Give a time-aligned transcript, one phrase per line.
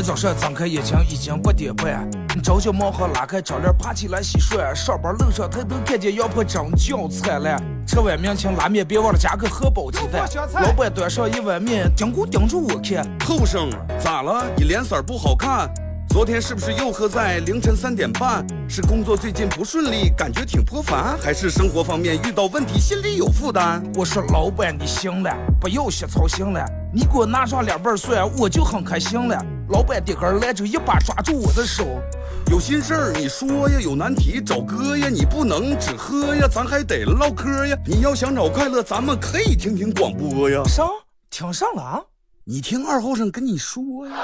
[0.00, 2.10] 天早上睁开眼睛已经八点半，
[2.42, 10.26] 着急忙慌拉开窗帘爬起来洗涮，上班路上抬头看见羊婆真叫灿烂，吃碗面请拉面别忘了加个荷包鸡蛋。
[10.62, 13.68] 老板端上一碗面，盯咕盯住我看，后生
[14.02, 14.42] 咋了？
[14.56, 15.70] 你脸色不好看。
[16.08, 18.44] 昨天是不是又喝在凌晨三点半？
[18.68, 23.82] 是工作最近不顺利，感觉挺颇烦，还是生活方面遇到问题，心里有负担？
[23.94, 29.38] 我说老板你行了，不要瞎操心了，你给我拿上两瓣蒜，我就很开心了。
[29.80, 32.02] 老板点根来，就一把抓住我的手，
[32.50, 37.74] 有心事儿你说呀，有难题找哥呀，你不能只喝呀，咱还得唠嗑呀。
[37.86, 40.62] 你要想找快乐，咱们可以听听广播呀。
[40.66, 40.86] 上
[41.30, 41.98] 听上了啊？
[42.44, 44.14] 你听二后生跟你说呀。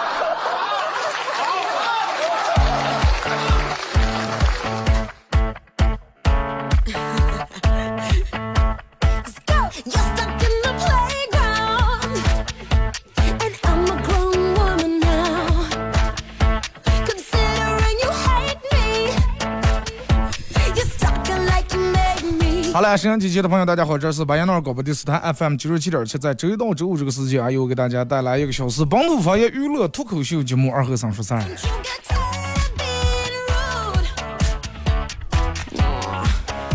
[22.77, 31.41] 好了，沈阳机器的朋友，大家好，这是白彦淖尔广播电视台 FM 九十七点七，在周一到周五这个时间啊，又给大家带来一个小时本土方言娱乐脱口秀节目《二和三说三》。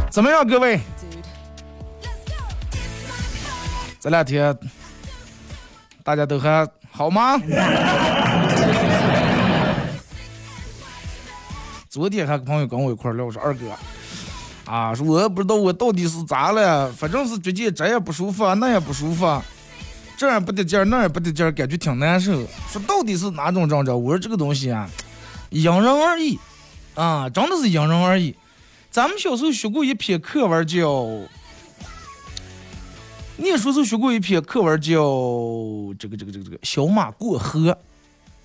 [0.09, 0.79] 怎么样，各位？
[3.99, 4.57] 这两天
[6.03, 7.39] 大家都还好吗？
[11.87, 13.65] 昨天还朋友跟我一块聊，说二哥。
[14.65, 19.41] 啊，说我也不知道我到底是咋了，反正是最近这也不舒服，那也不舒服，
[20.15, 22.45] 这也不得劲儿，那也不得劲儿，感觉挺难受。
[22.69, 24.01] 说到底是哪种症状？
[24.01, 24.89] 我说这个东西啊，
[25.49, 26.39] 因人而异，
[26.93, 28.35] 啊，真的是因人而异。
[28.91, 31.07] 咱们小时候学过一篇课文叫，
[33.37, 34.95] 念书时候学过一篇课文叫
[35.97, 37.75] 这个这个这个这个小马过河，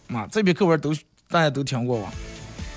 [0.08, 0.94] 啊，这篇课文都
[1.28, 2.10] 大家都听过吧？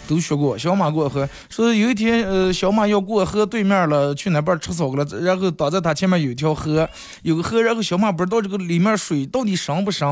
[0.09, 6.89] 都学过，小马过河，说有一天，呃，小马要过河对面了，去那边吃草了，然后挡在他前面有一条河，
[7.21, 10.07] 有个河，然后小马不知道这个里面水到底深不深，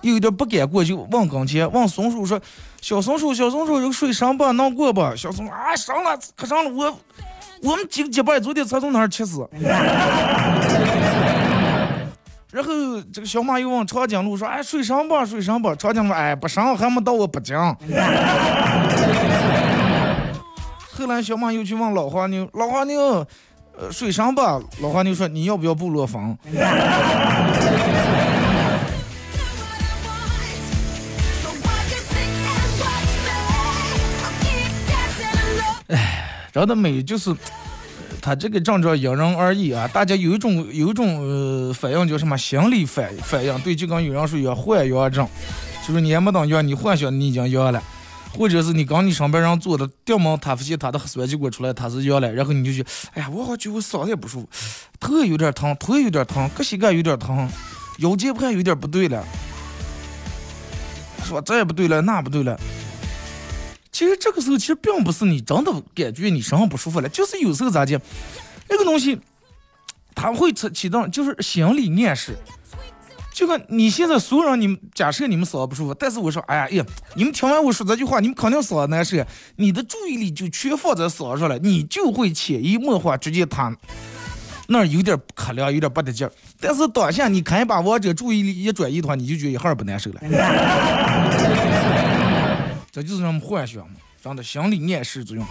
[0.00, 2.40] 又有点不敢过，就问跟前问松鼠说
[2.82, 4.52] ：“小松鼠，小松鼠，这个水深不？
[4.54, 6.98] 能过不？”小松鼠啊，深了，可深了，我
[7.62, 9.48] 我们几个结拜昨天才从那儿吃死。
[12.52, 12.72] 然后
[13.12, 15.24] 这个小马又问长颈鹿说：“哎，水上吧？
[15.26, 17.56] 水上吧？”长颈鹿哎，不上，还没到我北京。
[20.92, 23.26] 后来小马又去问老花牛，老花牛，
[23.76, 24.60] 呃，水上吧？
[24.80, 26.38] 老花牛说：“你要不要布洛芬？”
[35.88, 37.34] 哎，人的美就是。
[38.26, 45.28] 他这个症状因人而异啊，大家有一种有一种呃反应叫什么心理反反应，对，就跟有人说有幻阳症，
[45.86, 47.80] 就是你还没等阳，你幻想你已经阳了，
[48.36, 54.48] 或者是你刚你上班人做的掉毛，他发现他的核酸结果出来他是阳了，然后你就去，哎呀，我好觉我嗓子也不舒服，
[54.98, 57.48] 头有点疼，腿有点疼，膝盖有点疼，
[57.98, 59.24] 腰间盘有点不对了，
[61.22, 62.58] 说这也不对了，那不对了。
[63.96, 67.98] 其实这个时候，其实并不是你真的感觉你身上不舒服了，就是有时候咋讲，
[68.68, 69.18] 那个东西，
[70.14, 72.36] 它会起起到就是心理暗示。
[73.32, 76.84] 就跟你现在所有人，你们假设你们嗓子不舒服，但是我说，哎呀，哎呀，
[77.14, 79.16] 你们听完我说这句话，你们肯定嗓子难受，
[79.56, 83.74] 你的注意力就全放在嗓子上了，你就会潜移默化，直接他
[84.68, 86.30] 那儿有点可凉，有点不得劲儿。
[86.60, 90.20] 但是当下你看把我这注意力一转移的话，你就觉得一会儿不难受了。
[92.96, 95.44] 这就是咱们幻想嘛，真的心理暗示作用。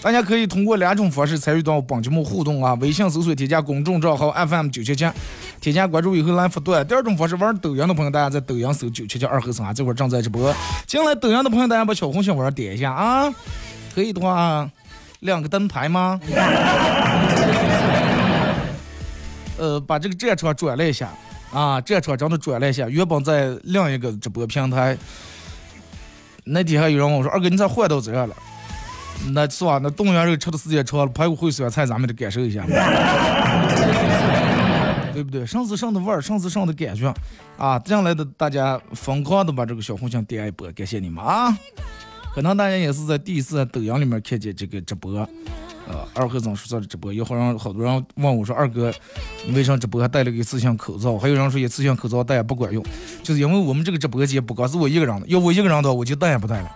[0.00, 5.04] 大家可以通过两种方式参与到本节目互动啊，微信搜索添加公众账号 FM 九七七，
[5.60, 6.86] 添加关注以后来发段。
[6.86, 10.54] 第二种方式，玩抖音的朋友，大家在抖音搜九七七二和三啊，这会儿正在直播。
[10.86, 13.28] 进来抖音的朋友，大家把小红心往上点一下啊，
[13.92, 14.70] 可以的话
[15.18, 16.20] 亮个灯牌吗？
[19.58, 21.10] 呃，把这个战场转了一下
[21.52, 24.96] 啊，战场真的转了一下，原本在另一个直播平台。
[26.48, 28.34] 那底下有人问我说：“二哥，你咋换到这了？
[29.32, 29.80] 那是吧？
[29.82, 32.64] 那动员肉吃的时间长了，排骨烩酸菜咱们得感受一下，
[35.12, 35.44] 对不对？
[35.44, 37.12] 上次上的味儿，上次上的感觉
[37.56, 37.78] 啊！
[37.80, 41.56] 进来的大家疯狂的把这个小红心点一波，感谢你们啊！
[42.34, 45.28] 可能大家也是在第一次在抖音里面看见这个直播。”
[45.88, 48.92] 呃，二哥总是做的直播，有好让好多人问我说：“二哥，
[49.46, 52.84] 你为啥直播还戴了个一次性口罩？”还有人说一次性口罩戴也不管用，
[53.22, 56.70] 就是因为我们这个直播间不光是我一个人的，要我一个人的我就戴也不戴了。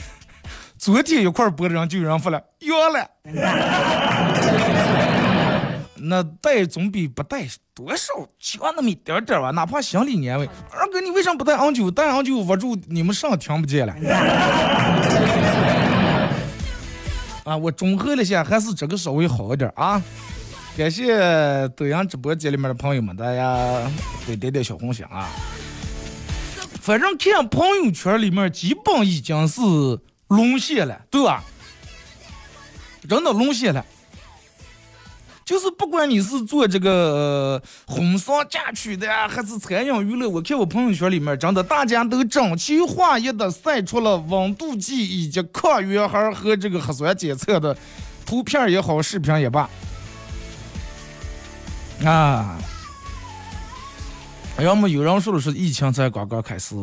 [0.78, 3.06] 昨天一块播的人就有人发了，阳了。
[6.02, 10.48] 那带总比不带多少强那么一点点吧，哪怕心里安慰。
[10.72, 11.90] 二哥，你为啥不带昂九？
[11.90, 13.94] 带昂九握住你们上听不见了。
[17.44, 20.02] 啊，我综合了下，还是这个稍微好一点啊。
[20.76, 21.18] 感谢
[21.76, 23.90] 抖音直播间里面的朋友们，大家
[24.26, 25.28] 给点点小红心啊。
[26.80, 29.60] 反正看朋友圈里面，基本已经是
[30.28, 31.42] 沦陷了，对吧？
[33.08, 33.84] 真的沦陷了。
[35.50, 47.76] 就是不管你是做这个婚丧嫁娶的呀，还是餐饮娱乐，我看我朋友圈里面，真的大家都整齐划一的晒出了温度计以及抗原盒和这个核酸检测的
[48.24, 49.68] 图片也好，视频也罢。
[52.04, 52.56] 啊，
[54.60, 56.76] 要么有人说的是疫情才刚刚开始，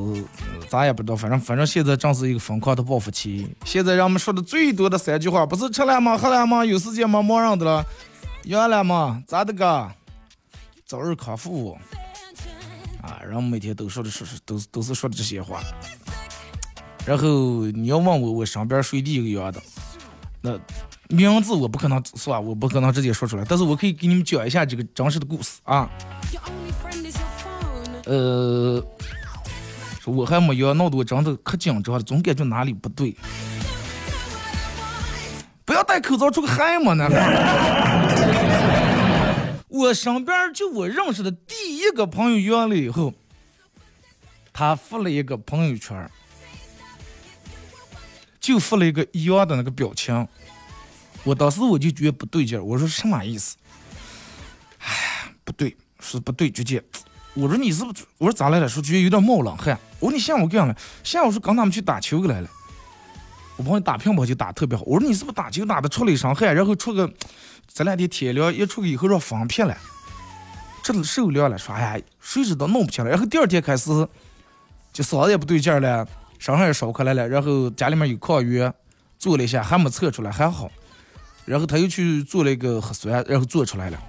[0.67, 3.47] 咱也不知道，反正反正现在正是一个疯狂的报复期。
[3.63, 6.17] 现在人们说的最多的三句话，不是吃了吗？
[6.17, 6.65] 喝了吗？
[6.65, 7.23] 有时间吗？
[7.23, 7.85] 忙人的了。
[8.47, 9.21] 阳了吗？
[9.27, 9.91] 咋的个？
[10.85, 11.77] 早日康复。
[13.01, 15.61] 啊，人们每天都说的说是都都是说的这些话。
[17.05, 19.61] 然后你要问我我身边谁第一个阳的，
[20.39, 20.57] 那
[21.09, 25.89] 名字我不可能说，我不可能直接说出来，但是我可以给你们讲一下这个真实的故事啊。
[28.05, 28.81] 呃，
[29.99, 33.13] 说我还没阳，闹得我真的可紧张了，总感觉哪里不对。
[35.65, 36.93] 不要戴口罩出个汗嘛！
[36.93, 37.09] 那
[39.67, 43.13] 我身边就我认识的第一个朋友约了以后，
[44.53, 46.09] 他发了一个朋友圈，
[48.39, 50.27] 就发了一个一样的那个表情。
[51.23, 53.57] 我当时我就觉得不对劲儿，我说什么意思？
[54.79, 56.81] 哎，不对，是不对，直接
[57.33, 58.05] 我说你是不是？
[58.17, 58.69] 我说咋来了？
[58.69, 59.77] 说觉得有点冒冷汗。
[59.99, 60.75] 我说你下午干了？
[61.03, 62.49] 下午是刚他们去打球来了。
[63.57, 67.11] 我朋友打乒乓球打特别好，我说你是不是打球打的出了一身汗，然后出个
[67.67, 69.75] 这两天天凉，一出去以后让风撇了，
[70.83, 73.89] 这受凉了，说哎呀，谁知道弄不起来，然后第二天开始
[74.93, 76.07] 就嗓子也不对劲了，
[76.37, 78.71] 身上也烧开来了，然后家里面有抗原，
[79.17, 80.69] 做了一下还没测出来，还好，
[81.45, 83.99] 然后他又去做了一个核酸，然后做出来了。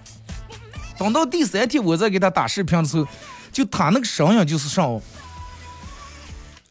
[0.98, 3.06] 等到第三天我再给他打视频的时候，
[3.50, 5.00] 就他那个声音就是上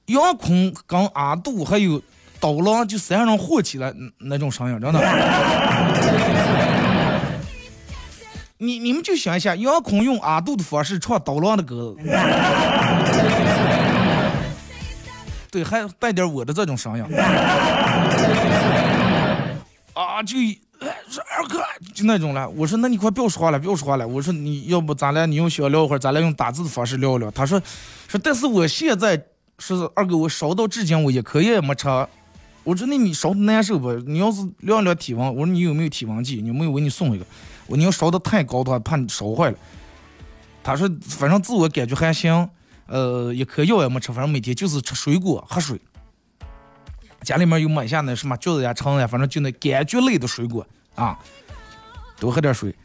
[0.06, 2.00] 杨坤跟阿杜还有。
[2.40, 5.00] 刀郎就三人火起来那种声音，真的。
[8.60, 11.96] 你你们就想一下，杨坤用阿杜的方式唱刀郎的歌，
[15.52, 17.04] 对，还带点我的这种声音。
[19.94, 20.36] 啊，就
[21.08, 21.60] 说二哥
[21.94, 22.50] 就那种了。
[22.50, 24.08] 我说那你快不要说话了，不要说话了。
[24.08, 27.30] 我说你要不咱俩你用小聊会儿，咱俩用打字的方式聊一聊。
[27.30, 27.62] 他说
[28.08, 29.16] 说，但是我现在
[29.60, 31.88] 是二哥，我烧到至今我一颗也没吃。
[32.68, 33.94] 我说那你烧的难受不？
[33.94, 36.44] 你要是量量体温，我说你有没有体温计？
[36.46, 36.72] 有没有？
[36.72, 37.26] 我给你送一个。
[37.66, 39.58] 我你要烧的太高的话，怕你烧坏了。
[40.62, 42.50] 他说反正自我感觉还行，
[42.88, 45.80] 呃，一颗药也没吃，反正每天就是吃水果、喝水。
[47.22, 51.18] 家里面有买下那什么橘子呀、橙呀，反正就那柑橘类的水果啊，
[52.20, 52.76] 多喝点水。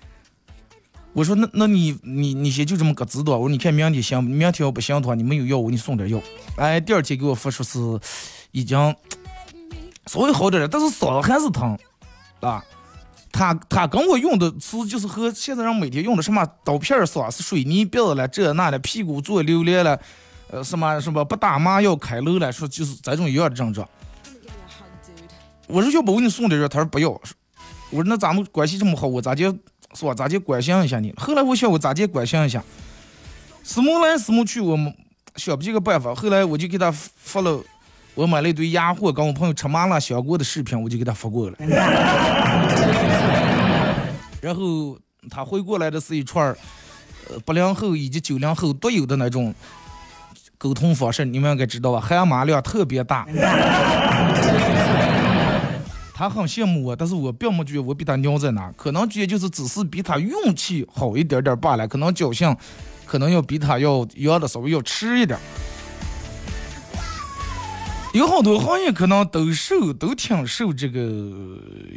[1.12, 3.32] 我说那那你你你先就这么个知道。
[3.32, 6.22] 我说你看明天行，明天要不行的话，你没有药，我给你送点药。
[6.54, 7.80] 哎，第二天给我发说是
[8.52, 8.78] 已经。
[10.06, 11.78] 稍微好点了，但是嗓子还是疼，
[12.40, 12.62] 啊，
[13.30, 19.98] 他他跟我用的词就是和现在人每天用的什么刀片嗓是水泥鼻子了，这那的屁股坐榴莲了，
[20.50, 23.88] 呃，什么什么不打麻药开漏了，说就是这种一样的症状。
[25.68, 27.08] 我说要不我给你送点药，他说不要。
[27.08, 27.22] 我
[27.92, 29.50] 说那咱们关系这么好，我咋就，
[29.94, 30.12] 是吧？
[30.12, 31.14] 咋就关心一下你？
[31.16, 32.62] 后来我想我咋就关心一下，
[33.62, 34.92] 什么来什么去，我们
[35.36, 36.14] 想不这个办法。
[36.14, 37.62] 后来我就给他发了。
[38.14, 41.56] 我买了一堆鸭货，跟我朋友吃麻辣香锅的视频，我就给他发过了。
[44.40, 44.98] 然后
[45.30, 46.56] 他回过来的是一串儿，
[47.30, 49.54] 呃，八零后以及九零后独有的那种
[50.58, 52.00] 沟通方式，你们应该知道吧？
[52.00, 53.26] 含马量特别大。
[56.14, 62.54] 他很羡慕我，但是我并没觉得我比他牛在哪，可能觉得就是只是比他运气好一点点罢了，可能侥幸，
[63.06, 65.38] 可能要比他要要的稍微要迟一点。
[68.12, 71.00] 有好多行业可能都受都挺受这个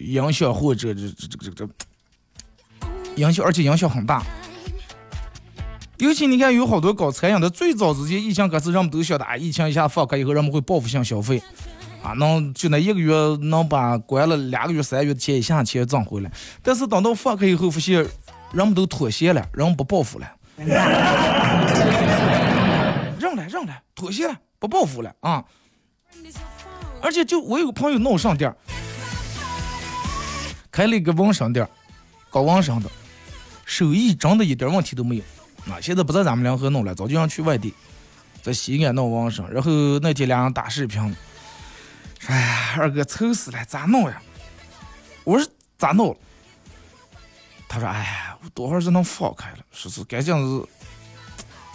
[0.02, 1.68] 影响，或者这这这这这
[3.18, 4.24] 影响，而且影响很大。
[5.98, 11.42] 尤其你看，有好多搞餐饮的，最早之前疫情开始，人们都晓得啊，疫情一下放开以后，人们会报复性消费，
[12.02, 16.32] 啊，能就那一个月能把关了两个月、三个月的钱一下钱挣回来。
[16.62, 18.06] 但是等到放开以后，发现
[18.54, 20.28] 人们都妥协了，人们不报复了，
[23.20, 25.44] 让了让了，妥协了，不报复了啊。
[27.02, 28.54] 而且就我有个朋友弄上店，
[30.72, 31.68] 开了一个纹身店，
[32.30, 32.90] 搞纹身的。
[33.66, 35.24] 手艺真的一点问题都没有。
[35.72, 37.74] 啊，现在不在咱们临河弄了，早就让去外地，
[38.44, 39.52] 在西安弄网上。
[39.52, 41.02] 然后那天俩人打视频，
[42.20, 44.22] 说：“哎呀，二哥愁死了，咋弄呀？”
[45.26, 46.16] 我说：“咋弄？”
[47.68, 49.58] 他说：“哎呀，我多会儿才能放开了？
[49.72, 50.68] 说是该这样子，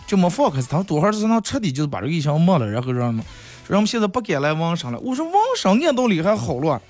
[0.07, 0.63] 就没放开。
[0.63, 3.21] 他说多会儿才能彻底就是把这个疫情没了，然后让
[3.71, 4.99] 人，们现在不敢来网上了。
[4.99, 6.81] 我说网上按道理还好了。”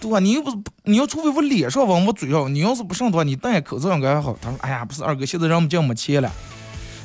[0.00, 0.20] 对吧？
[0.20, 4.38] 你又不是，你要除非我脸上往我嘴上，你要是不上的话，你戴口罩应该还好。
[4.40, 6.30] 他说：“哎呀，不是二哥，现在人们就没钱了，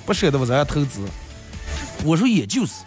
[0.05, 1.01] 不舍得我再投资。”
[2.05, 2.83] 我说：“也就是，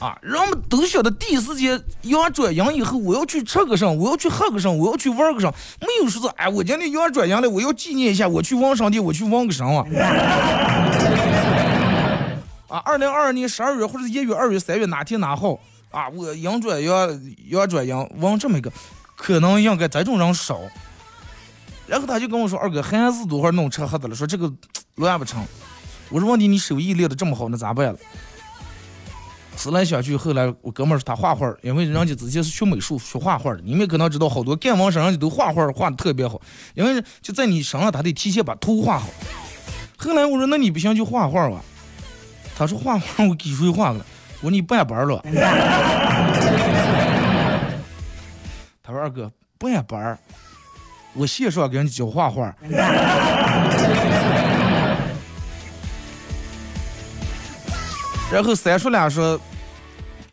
[0.00, 5.48] 啊，人们都晓得第一时间阳转阳以后，我要去吃个啥，我要去喝个啥，我要去玩个啥，
[5.80, 9.84] 没有说是哎，我今天阳转阳了，我要纪念一下，我去网上店，我去玩个啥啊。
[12.74, 15.56] 啊，二零二二年十二月或者一月、二月、三月哪天哪号
[15.92, 16.08] 啊？
[16.08, 18.72] 我阳转阳，阳转阳，往这么一个。”
[19.14, 20.60] 可能应该这种人少，
[21.86, 24.52] 然后他就跟我说：“二哥，孩子多会弄车盒子了，说这个
[24.96, 25.40] 乱不成。”
[26.10, 27.98] 我说：“问题你手艺练得这么好，那咋办了？”
[29.56, 33.60] 思来想去，后来我哥们儿说他画画，因为人家之前是学美术、学画画的。
[33.62, 36.42] 你们可能知道，好多干网上人家都画画画的特别好，
[36.74, 39.08] 因为就在你身上，他得提前把图画好。
[39.96, 41.62] 后来我说：“那你不行就画画吧。”
[42.56, 44.04] 他说：“画画我给谁画了？”
[44.40, 45.20] 我说：“你办班了。”
[48.82, 50.18] 他说：“二哥，办班儿，
[51.14, 52.54] 我线上给人教画画。”
[58.32, 59.40] 然后三叔俩说，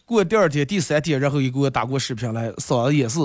[0.05, 3.19] 过第二天、第三天，然后又给我打过视频来，嫂子也是，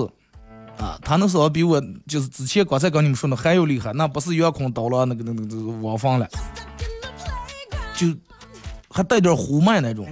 [0.77, 6.27] 啊，他那嫂子比我就是之前刚才跟你们说的还要厉害，那不是遥控刀了，那个、那个、那个网房了，
[7.95, 8.07] 就
[8.97, 10.07] 还带点胡麦那种，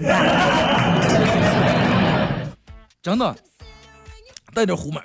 [3.02, 3.36] 真的。
[4.54, 5.02] 带点胡麦，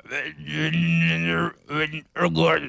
[2.13, 2.61] 二哥，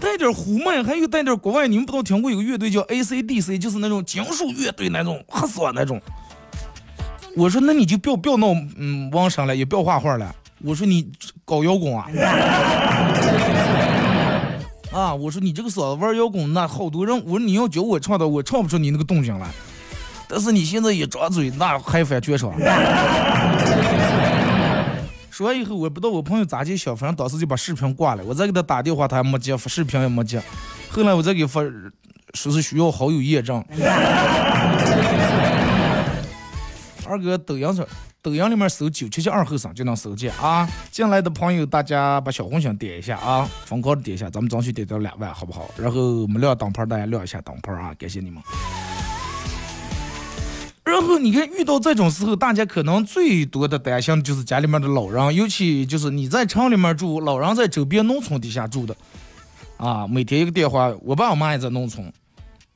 [0.00, 6.00] 带点胡麦，还有带点国外，你们不都听过有个乐队叫 AC/DC，就是那种金属乐队那种，黑色那种。
[7.36, 10.34] 我说那你就不要不要弄嗯网上了，也不要画画了。
[10.64, 11.12] 我说你
[11.44, 12.08] 搞摇滚啊？
[14.92, 19.48] 啊，我说你这个嗓子玩摇滚，那好多人，我说你要教我唱的，我唱不出你那个动静来。
[20.28, 22.52] 但是你现在一张嘴，那嗨翻全场。
[25.30, 28.22] 说完以后，我不知道我朋友咋接小，反正当时就把视频挂了。
[28.24, 30.42] 我再给他打电话，他还没接；发视频也没接。
[30.90, 31.62] 后来我再给发，
[32.34, 33.64] 说是需要好友验证。
[37.06, 37.86] 二哥，抖音上，
[38.22, 40.68] 抖音里面搜九七七二后生就能搜见啊！
[40.90, 45.70] 进来的朋友，大家把小红心点一下啊，疯狂的点一下，咱们争取点到两万，好不好？
[45.78, 47.94] 然后没亮灯牌，大家亮一下灯牌啊！
[47.98, 48.42] 感谢你们。
[50.84, 58.94] 然后你看，遇到这种时候，大家可能最多的担心就是家里面的老人，尤其就是你在城里面住，老人在周边农村底下住的，
[59.78, 62.12] 啊，每天一个电话，我爸我妈也在农村，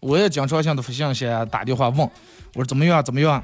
[0.00, 2.10] 我也经常性的发信息打电话问，我
[2.62, 3.42] 说怎么样怎么样，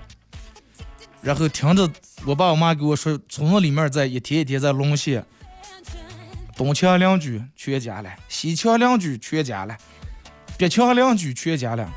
[1.23, 1.89] 然后听着
[2.25, 5.25] 我爸我妈给我说，村子里面在一天一天在沦陷，
[6.57, 9.77] 东墙邻居全家了，西墙邻居全家了，
[10.57, 11.89] 北墙邻居全家了。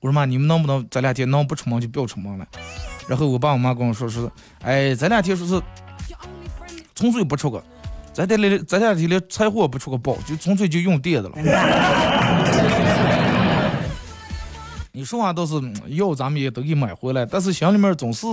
[0.00, 2.46] 我说妈，你们能不能这两天能不出门就不要出门了？
[3.08, 5.60] 然后我爸我妈跟我说是，哎，这两天说是
[6.94, 7.64] 纯粹不出个，
[8.12, 11.36] 咱这两天这两天连柴火不出个包，就纯粹就用电的了。
[14.98, 15.54] 你说话倒是
[15.90, 18.26] 要咱们也都给买回来，但是心里面总是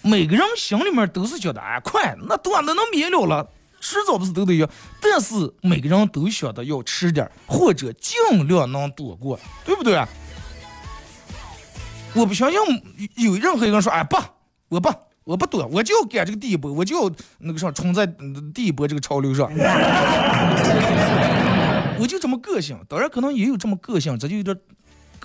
[0.00, 3.46] 每个人心里面都是觉得哎快，那短的能免了了，
[3.78, 4.66] 迟早不是都得要，
[4.98, 8.16] 但是每个人都想着要吃点，或者尽
[8.48, 10.02] 量能躲过，对不对？
[12.14, 12.58] 我不相信
[13.16, 14.16] 有任何一个人说，哎不，
[14.70, 14.88] 我不，
[15.24, 18.06] 我不躲，我就要赶这个第一波，我就要那个啥冲在
[18.54, 19.50] 第一波这个潮流上，
[22.00, 22.74] 我就这么个性。
[22.88, 24.58] 当然可能也有这么个性，这就有点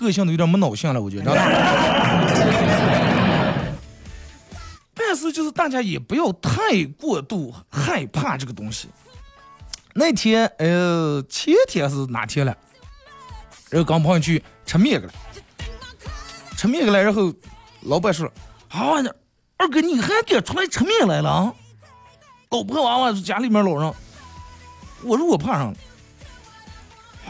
[0.02, 1.32] 个性的有点没脑性了，我觉得。
[4.94, 8.88] 但是就是大家也不要太过度害怕这个东西。
[9.94, 12.56] 那天呃前天是哪天了？
[13.70, 15.12] 然后跟朋友去吃面去了。
[16.56, 17.32] 吃面去了，然后
[17.82, 18.26] 老板说
[18.68, 18.92] ：“啊，
[19.56, 21.54] 二哥你还敢出来吃面来了？
[22.50, 23.94] 老婆娃娃家里面老人。”
[25.04, 25.78] 我说我怕上了。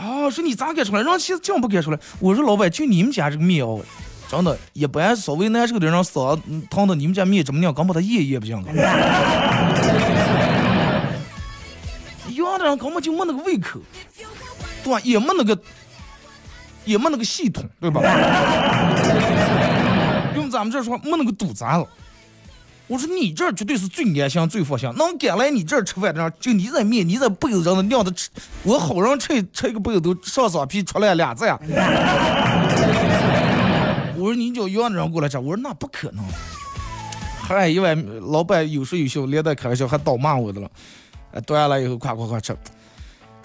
[0.03, 1.03] 啊，说你咋敢出来？
[1.03, 1.99] 让其实这样不敢出来。
[2.19, 3.81] 我说老板，就你们家这个面哦，
[4.29, 8.61] 真的，一般稍微难受的人嗓子疼的，你们家面怎么样，刚把他咽咽不行。
[12.35, 13.79] 有的人根本就没那个胃口，
[14.83, 15.01] 对吧？
[15.05, 15.57] 也没那个。
[16.85, 18.03] 也没那个系统，对吧？
[20.35, 21.87] 用咱们这说，没那个肚子了。
[22.93, 28.29] 我说你这儿绝对是最安心、最放心，能敢来你这儿吃饭的人，就你这面，你这不有人的晾的吃，
[28.65, 31.59] 我好人吃吃一个被子都上上皮出来俩字呀。
[34.15, 36.23] 我说你叫一样的人过来吃，我说那不可能。
[37.41, 40.71] 还一碗老板有说有笑，连带开玩笑还倒骂我的了。
[41.47, 42.55] 端了以后夸夸夸吃，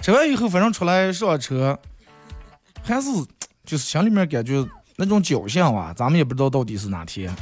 [0.02, 1.80] 吃完以后反正出来上车，
[2.84, 3.08] 还是
[3.66, 7.34] 就是心里面感觉那种侥幸啊，咱们也不知道到底是哪天。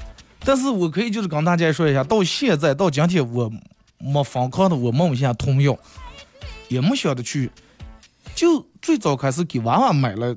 [0.46, 3.52] 但是我可以就是跟大家说一下，到现在到今天我
[3.98, 5.76] 没反抗的我梦下通药，
[6.68, 7.50] 也没想着去，
[8.36, 10.36] 就最早开始给娃娃买了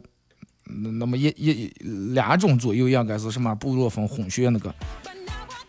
[0.64, 1.72] 那么一一
[2.14, 4.74] 两种左右，应该是什么布洛芬混血那个，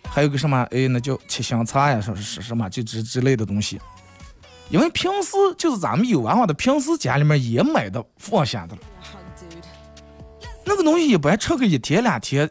[0.09, 3.77] 还有个什么哎那叫七香茶呀，说是什么就之之类的东西。
[4.69, 8.81] 因为平时就是咱们有娃娃的，平时家里面也买的放下的了，
[10.63, 12.49] 那个东西一般吃个一天两天。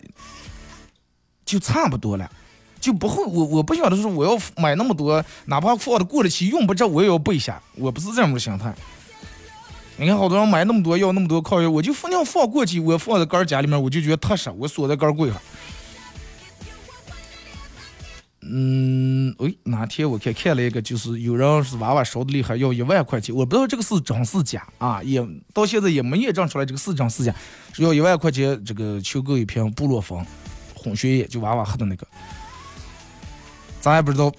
[1.49, 2.31] 就差不多了，
[2.79, 7.59] 就不会我我不晓得说我要买那么多，哪怕放的过了期用不着，我也要备下。
[7.75, 8.75] 我不是这样的心态。
[9.97, 15.41] 你看好多人买那么多要那么多烤药，我就放那放过期，我放在杆儿家里面，我就觉得踏实，我锁在杆儿柜上。
[18.43, 27.35] 嗯，喂，哪天我看看了一个，就是有人是娃娃烧的厉害，要一万块钱，我不知道这个是真是假啊，也到现在也没验证出来这个是真是假，
[27.73, 30.25] 是要一万块钱这个求购一瓶布洛芬。
[30.79, 32.07] 混血液就娃娃喝的那个，
[33.81, 34.33] 咱也不知道，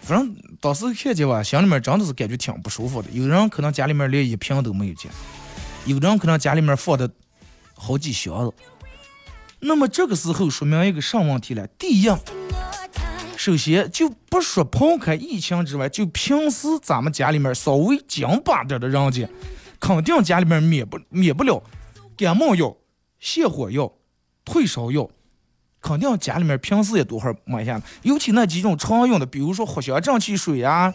[0.00, 3.10] 反正当时看见吧，心里面真的是感觉挺不舒服的。
[3.10, 5.10] 有人可能家里面连一瓶都没有见，
[5.86, 7.10] 有人可能家里面放的
[7.74, 8.54] 好几箱子。
[9.60, 11.66] 那么这个时候说明一个什么问题了？
[11.66, 12.08] 第一，
[13.36, 19.28] 首先就不说抛开疫情之外，就平时咱们家里面稍微精巴点的人家，
[19.80, 21.62] 肯定家里面免不免不了
[22.16, 22.76] 感冒药、
[23.20, 23.92] 泻火药、
[24.44, 25.08] 退烧药。
[25.84, 30.92] 肯定家里面平时也多会儿买下，尤其那几种常用的，比如说藿香正气水呀，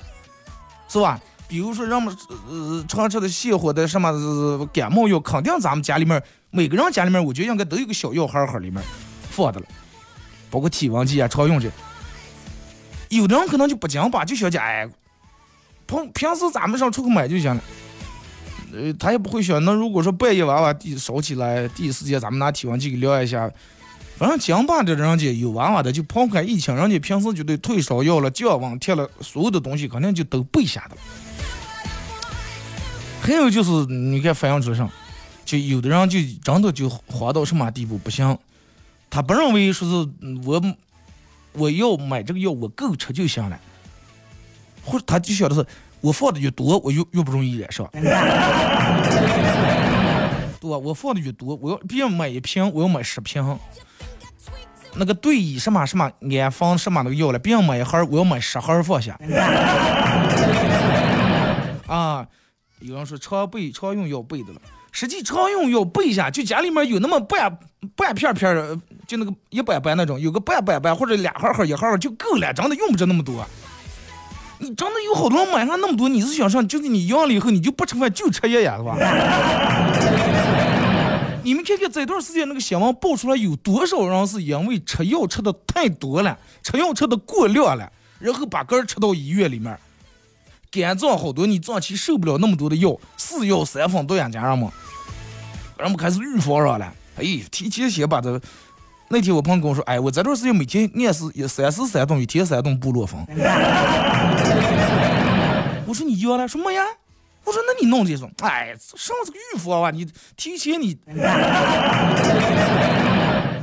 [0.88, 1.22] 是吧？
[1.48, 2.16] 比如说人们
[2.50, 8.84] 呃常吃的泻火的什么感冒药，肯定咱们家里面每个人家里面，我觉得应该都有个小药盒盒里面
[9.30, 9.66] 放的了，
[10.50, 11.72] 包括体温计啊，常用的。
[13.10, 14.90] 有的人可能就不讲吧，就想讲哎，
[15.86, 17.62] 平平时咱们上出去买就行了。
[18.74, 23.50] 呃，他也不会想，那如果说半夜娃娃第烧起来，第一时间咱们拿体温计给量一下。
[24.20, 30.98] 反正讲吧的人家有娃娃的，就抛开疫情，人家平时就对退烧药了、降温贴了，所有的东西肯定就都备下的。
[33.22, 34.90] 还有就是，你看反映出上，
[35.46, 38.38] 就有的人就真的就慌到什么地步不行，
[39.10, 40.10] 他不认为说是
[40.46, 40.62] 我
[41.54, 43.58] 我要买这个药我够吃就行了，
[44.84, 45.66] 或者他就晓得是
[46.02, 47.90] 我放的越多，我越越不容易染上。
[50.60, 53.58] 对我放的越多，我要别人买一瓶，我要买十瓶。
[54.96, 59.18] 那个对乙什么什么安防什么那个药了，别人买一盒，我要买十盒放下。
[61.88, 62.26] 啊，
[62.80, 67.58] 有人说常备常用药备的了，实际常用药备一下，就家里面有那么半
[67.96, 73.46] 半片片的，就那个一板板那种，有个半板板或者俩盒盒一盒盒就够了，真的用不着那么多。
[74.62, 78.98] 你真的有好多人买上那么多，你是想上就是你阳了以后你就不吃饭就吃药呀，是吧？
[81.50, 89.76] 你们看看这段时间那个新闻爆出来，有多少人是因为吃药吃的太多了，吃药吃的过量了，然后把根儿吃到医院里面，
[90.70, 94.70] 肝脏好多，你脏器受不了那么多的药，四药三分毒，眼家人们，
[95.80, 96.94] 人们开始预防上了。
[97.16, 98.40] 哎，提前先把这。
[99.08, 103.20] 那天我朋友跟我说，哎，我这段时间每天按时三四三顿，一天三顿布洛芬。
[105.88, 106.84] 我说你药了，说没呀。
[107.50, 110.08] 我说那你弄这种，哎，上这个预防啊，你
[110.38, 110.96] 提前你。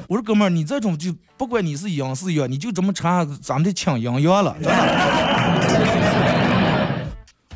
[0.08, 4.74] 我说哥们儿，你这种就不管你是阳是阳，你就这么查，咱们得抢营养了，真的。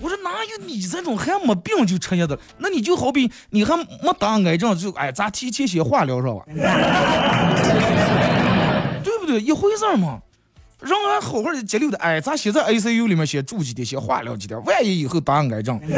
[0.00, 2.38] 我说哪有你这种还没病就吃药的？
[2.58, 3.84] 那你就好比你还没
[4.16, 6.44] 得癌症，就哎，咱提前先化疗是吧？
[9.02, 9.40] 对不对？
[9.40, 10.20] 一回事嘛。
[10.80, 15.78] 让俺好好的接溜的，哎，咱先在 ICU 里面先住几天，先化疗几天，万一以后得癌症，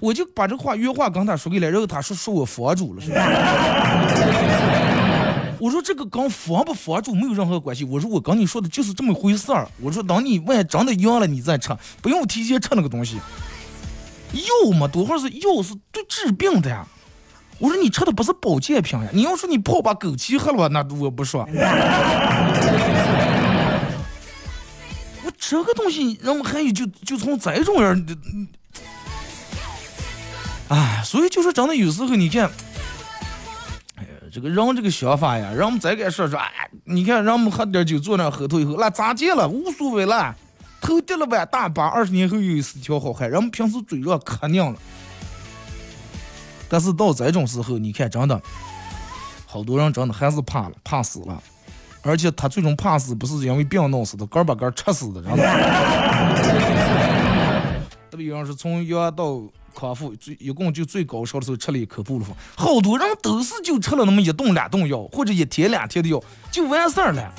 [0.00, 3.18] 我就把这话原话跟他说给了，然后他说说我佛主了，是吧？
[5.58, 13.16] 我说这个跟佛不佛主没有任何关系，我说我跟你说的就是这么回事儿，我说等你万一真的阳了你再吃，不用提前吃那个东西，
[14.32, 16.86] 药嘛，多会是药是对治病的呀。
[17.58, 19.08] 我说你吃的不是保健品呀！
[19.12, 21.44] 你要说你泡把枸杞喝了，那我不说。
[25.24, 28.18] 我这个东西，人们还有就就从这种人，
[30.68, 32.48] 哎，所以就是真的有时候你看，
[33.96, 40.32] 哎呀，这个人这个想法呀，人们再敢说说，哎，你看人们喝点酒坐那喝头以后，那咋见了无所谓了，
[40.80, 43.28] 头跌了碗大把，二十年后又有四条好汉。
[43.28, 44.78] 人们平时嘴上可拧了，
[46.68, 48.40] 但是到这种时候，你看真的，
[49.46, 51.42] 好多人真的还是怕了，怕死了。
[52.02, 55.42] 而且他最终怕死，不是因为病弄死的，根把根吃死的，真的。
[58.10, 59.42] 这比方说从阳到
[59.74, 67.32] 康复，最一共就最高烧的时候吃了一颗布洛芬，好多人都是就吃了那么一顿两顿药，或者一天两天的药就完事儿了。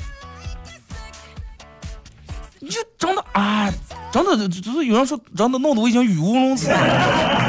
[2.60, 3.72] 你就真的啊，
[4.12, 7.49] 真的就是有人说真的闹得我已经语无伦次了。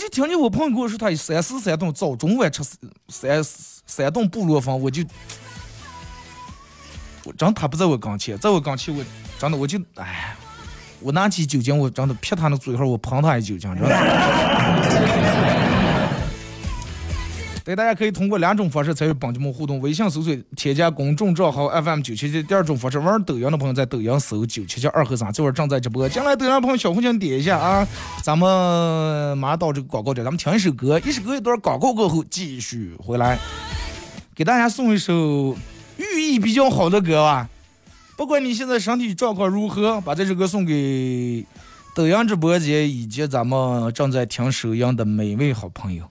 [0.00, 2.64] 就听见我朋友跟我说，他三四三顿早中晚吃
[3.08, 5.04] 三三顿布洛芬，我就，
[7.24, 9.04] 我真他不在我跟前，在我跟前我
[9.38, 10.34] 真的我就哎。
[11.02, 13.88] 我拿起酒精，我真的撇他那嘴号，我喷他一酒精，真的？
[17.64, 26.08] 对，大家可以通过两种方式参与本节目互动：微信搜索添加公众账号 FM 九七七；第二种方式，玩抖音的朋友在抖音搜九七七二和三，这会儿正在直播。
[26.08, 27.86] 进来抖音朋友小红心点一下啊！
[28.22, 33.38] 咱们马上到这个广告点，咱们听一首歌，一首歌一段广告过后继续回来，
[34.34, 35.56] 给大家送一首
[35.98, 37.48] 寓意比较好的歌吧。
[38.16, 41.46] 不管你现在身体状况如何，把这首歌送给
[41.94, 46.09] 抖音直播间以及咱们正在听收音的每位好朋友。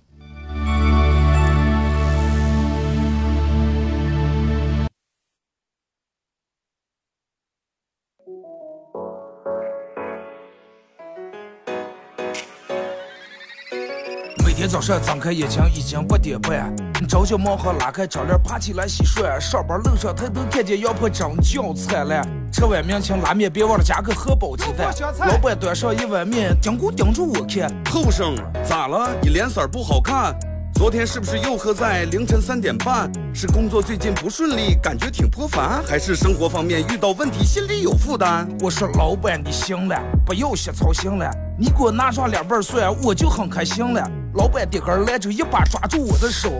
[14.59, 16.75] 天早上睁开眼睛已经八点半，
[17.07, 19.39] 着急忙慌拉开窗帘爬起来洗涮。
[19.39, 24.93] 上班路上抬头看见羊婆真叫灿烂，吃碗面请拉面别忘了加个荷包鸡蛋。
[25.25, 27.73] 老板端上一碗面，盯咕盯住我看。
[27.89, 29.09] 后生咋了？
[29.21, 30.37] 你脸色不好看。
[30.73, 33.09] 昨天是不是又喝在凌晨三点半？
[33.33, 38.45] 是工作最近不顺利，感觉挺颇烦，还是生活方面遇到问题，心里有负担？
[38.59, 44.03] 我说老板你行了，不要瞎操心了，你给我拿上两瓣蒜，我就很开心了。
[44.35, 46.51] 老板点根来就，一把抓住我的手，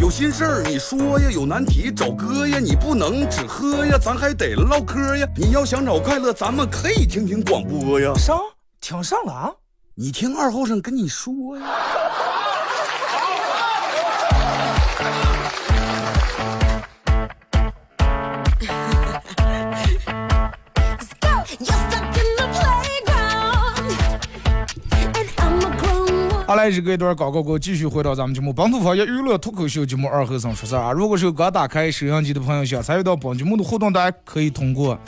[0.00, 5.26] 有心事儿你说呀，有难题找哥呀，你不能只喝呀，咱还得唠嗑呀。
[5.36, 8.12] 你要想找快乐，咱们可以听听广播呀。
[8.16, 8.38] 上
[8.80, 9.52] 听上了啊？
[9.94, 11.64] 你听二后生跟你说呀。
[26.46, 30.92] 好来，这个一段广告过，继续回到咱们节目《本土方言娱乐脱口秀》节目二和尚说事啊！
[30.92, 34.98] 如果是刚打开摄像机的朋友，想参与到本节目的互动，大家可以通过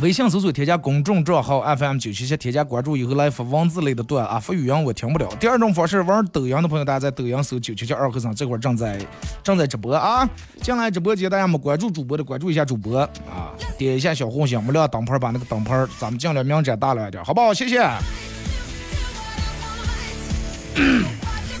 [0.00, 5.28] 微信搜索添加公众账号 FM 九七七，添加关注以后来发文字类的段啊，发语音我听不了。
[5.38, 8.98] 第二种方式，玩抖音的朋友，大家在抖音搜九七七二和尚，这会正在
[9.42, 10.26] 正在直播啊！
[10.62, 17.52] 进来直播间，大家没关注主播的，关注一下主播啊，点一下小红心，没亮灯牌把那个灯牌咱们尽量明展大了一点，好不好？
[17.52, 17.86] 谢谢。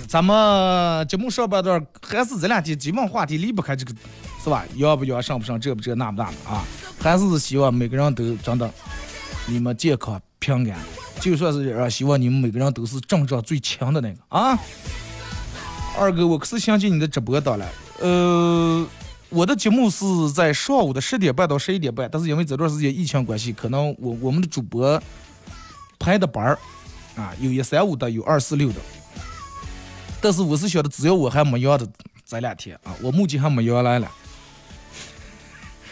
[0.08, 3.94] 咱们节目上半段还是这两天基本话题离不开这个，
[4.44, 4.62] 是吧？
[4.74, 6.62] 要不要上不上，这不这那不那的啊？
[7.00, 8.70] 还是希望每个人都真的，
[9.46, 10.78] 你们健康平安。
[11.18, 14.58] 就算是啊，希望你们每个人都是症状最强的那个啊。
[15.98, 17.66] 二哥，我可是想进你的直播到了。
[18.00, 18.86] 呃，
[19.30, 25.00] 我的节目是在上午的十点半到十一点半，但是因为这段时间疫情关系，可能我我们的主播
[25.98, 26.58] 排的班儿
[27.16, 28.80] 啊，有一三五的，有二四六的。
[30.22, 31.86] 但是我是想的，只要我还没阳的
[32.24, 34.08] 这两天啊，我目前还没阳来了，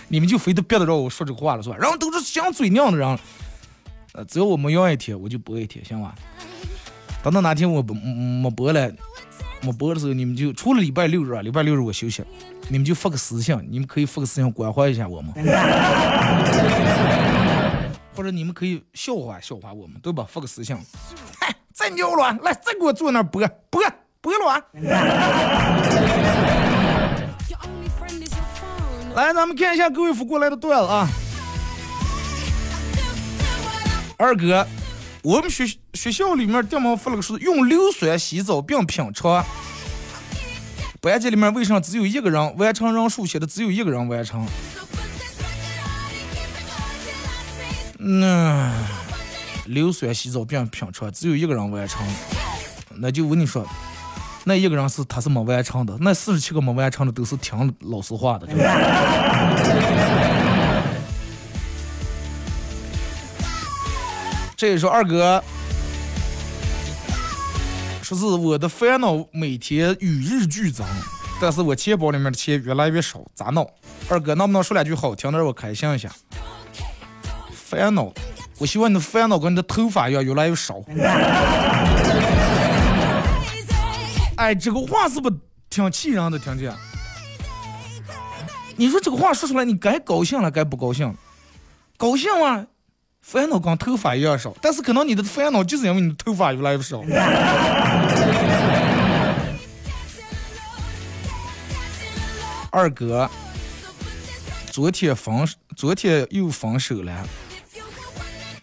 [0.06, 1.76] 你们就非得别得让我说这个话了是吧？
[1.76, 3.18] 人都是想嘴娘的人，
[4.12, 6.14] 呃，只要我没阳一天，我就播一天，行吧？
[7.24, 8.90] 等到哪天我不没播了，
[9.62, 12.22] 没播的时候，你们就除了礼拜六日啊，礼拜六日我休息，
[12.68, 15.34] 你们就发个私信，你们可以发个私信关怀一下我们，
[18.14, 20.24] 或者你们可以笑话笑话我们，对吧？
[20.28, 20.76] 发个私信，
[21.40, 23.82] 嗨，再尿了，来再给我坐那播播。
[24.22, 24.60] 不了啊！
[29.14, 31.08] 来，咱们看一下各位发过来的段子啊。
[34.18, 34.66] 二哥，
[35.22, 39.44] 我们学学校里面电门发了个说用硫酸洗澡并品尝。
[41.00, 44.46] 班级里面为啥只有一个人完成人数写的只有一个人完成？
[47.98, 48.70] 嗯
[49.66, 52.06] 硫酸洗澡并品尝只有一个人完成，
[52.96, 53.66] 那就我跟你说。
[54.50, 58.48] 那一个人是他是没完成的，那四十七个没完成的都是听老师话的。
[64.56, 65.40] 这也说二哥
[68.02, 70.84] 说是我的烦恼每天与日俱增，
[71.40, 73.64] 但是我钱包里面的钱越来越少，咋弄？
[74.08, 76.10] 二哥能不能说两句好听的让我开心一下？
[77.54, 78.12] 烦恼，
[78.58, 80.74] 我希望你的烦恼跟你的头发一样越来越少。
[84.40, 85.30] 哎，这个话是不
[85.68, 86.38] 挺气人的？
[86.38, 86.72] 听见？
[88.74, 91.14] 你说这个话说出来，你该高兴了，该不高兴？
[91.98, 92.64] 高兴啊，
[93.20, 97.02] 烦恼跟头发一样少，但是可能你的烦恼就是因为你的头发越来越少。
[102.72, 103.28] 二哥，
[104.70, 107.12] 昨天分，昨天又分手了。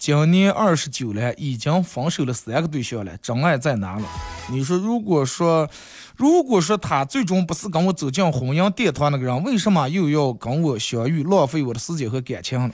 [0.07, 4.07] 今年二十九了，已经分手了三个对象了，真爱在哪了？
[4.49, 5.69] 你说，如果说，
[6.15, 12.73] 如果说他最终不是跟我走进婚姻殿堂那个人，为什么又要跟我相遇，浪费我的时间和感情呢？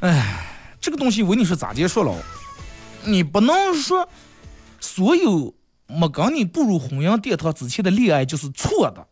[0.00, 0.44] 哎，
[0.80, 2.12] 这个东西我跟你说咋结束了？
[3.04, 4.08] 你不能说
[4.80, 5.54] 所有
[5.86, 9.06] 没跟你步入婚姻殿堂之前的恋爱就是错的，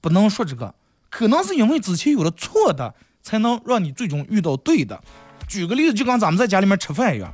[0.00, 0.72] 不能说这个，
[1.10, 2.94] 可能是因为之前有了错的。
[3.26, 5.02] 才能让你最终遇到对的。
[5.48, 7.28] 举个例子，就跟咱们在家里面吃饭一样，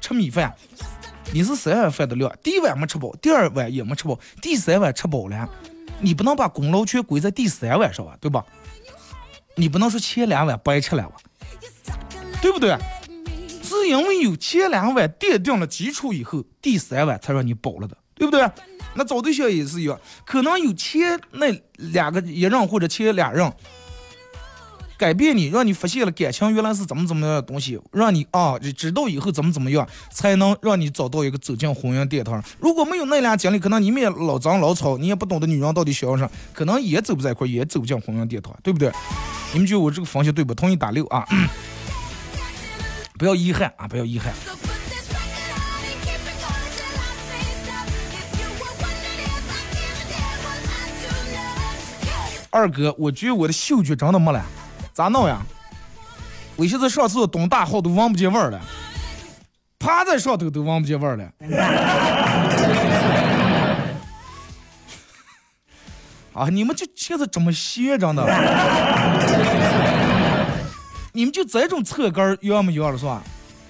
[0.00, 0.54] 吃米饭，
[1.32, 5.48] 你是三碗饭的量，第一碗没吃饱，第二碗也没吃饱，第三碗吃饱了，
[5.98, 8.46] 你不能把功劳全归在第三碗上吧，对吧？
[9.56, 11.16] 你不能说前两碗白吃了吧，
[12.40, 12.78] 对不对？
[13.64, 18.48] 是因为有前两碗奠定了基础以后，第三碗才让你饱了的，对不对？
[18.94, 21.46] 那找对象也是一样，可能有前那
[21.78, 23.52] 两个一任或者前两任。
[25.02, 32.40] 改变你，让你发现了感情原来是怎么怎么样的东西，让你啊知道以后怎么怎么样，才能让你找到一个走进婚姻殿堂。
[32.60, 38.92] 如果没有那俩经历，可能你们也老脏老吵，你也不懂得女人到底想要啥，可能也走不在一块，也走不进婚姻殿堂，对不对？
[39.52, 40.54] 你们觉得我这个方向对不？
[40.54, 41.26] 同意打六啊！
[43.18, 43.88] 不要遗憾啊！
[43.88, 44.32] 不要遗憾。
[52.50, 54.40] 二哥，我觉得我的嗅觉真的没了。
[54.92, 55.40] 咋弄呀？
[56.56, 58.60] 我现在上厕所东大号都闻不见味儿了，
[59.78, 61.32] 趴在上头都闻不见味儿了。
[66.34, 66.48] 啊！
[66.50, 68.22] 你们就现在这么闲着呢？
[71.12, 73.22] 你们就这种侧杆儿要么要了是吧？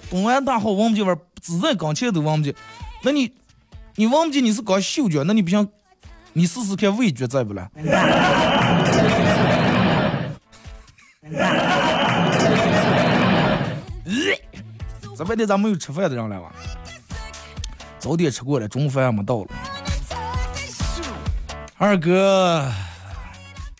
[0.09, 2.53] 东安大号闻不见味儿，只在跟前都闻不见。
[3.01, 3.33] 那你，
[3.95, 5.67] 你闻不见你是搞嗅觉，那你不行，
[6.33, 7.69] 你试试看味觉在不了？
[15.15, 16.51] 这半天咋没有吃饭的人了哇？
[17.99, 19.47] 早点吃过了，中午饭还没到了。
[21.77, 22.69] 二哥，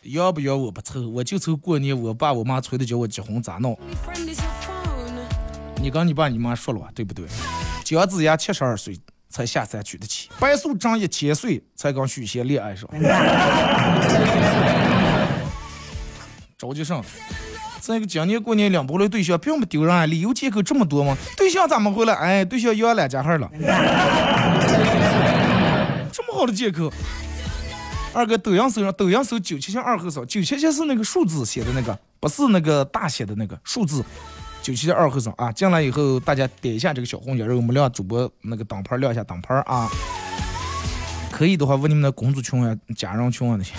[0.04, 3.78] 要不要我不凑，我就凑过年我爸我妈催的叫我结婚咋弄？
[5.82, 7.26] 你跟你爸你妈说了吧，对不对？
[7.84, 8.98] 姜子牙七十二岁
[9.30, 12.88] 才下山娶的妻，白素贞一千岁才跟许仙恋爱上。
[16.64, 17.04] 着急上。
[17.82, 20.06] 这个今年过年两不回来对象，并不丢人啊！
[20.06, 21.18] 理由借口这么多吗？
[21.36, 22.14] 对象咋没回来？
[22.14, 23.52] 哎，对象要两家孩了。
[26.10, 26.90] 这么好的借口。
[28.14, 34.02] 二哥，抖音搜上，抖音搜九七七二后生，九七七是那个数字写的那个，不是那个大写的那个数字。
[34.62, 39.90] 九七七二后生啊，进来以后大家点一下这个小红心，然后我们亮主播那个灯牌亮一下灯牌啊。
[41.30, 43.74] 可以的话，问你们的工作群啊、家人群啊那些。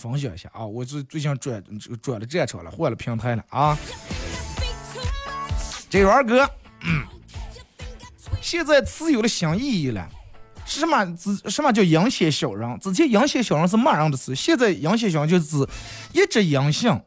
[0.00, 0.64] 分享一下啊！
[0.64, 1.62] 我最最近转
[2.00, 3.76] 转了战场了，换了平台了啊！
[5.90, 6.48] 这位二哥，
[8.40, 10.08] 现在词有了新意义了，
[10.64, 11.04] 什么
[11.50, 12.78] 什么叫阴险小人？
[12.78, 15.68] 之前阴险小人是骂人的词，现在阴险小人就是
[16.12, 17.02] 一直阴性，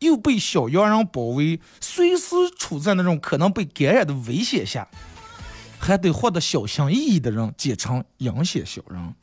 [0.00, 4.86] 又被小洋人包围，随时处在那种可能被感染的危险下，
[5.78, 9.14] 还得获得小心翼翼的人，简称阴险小人。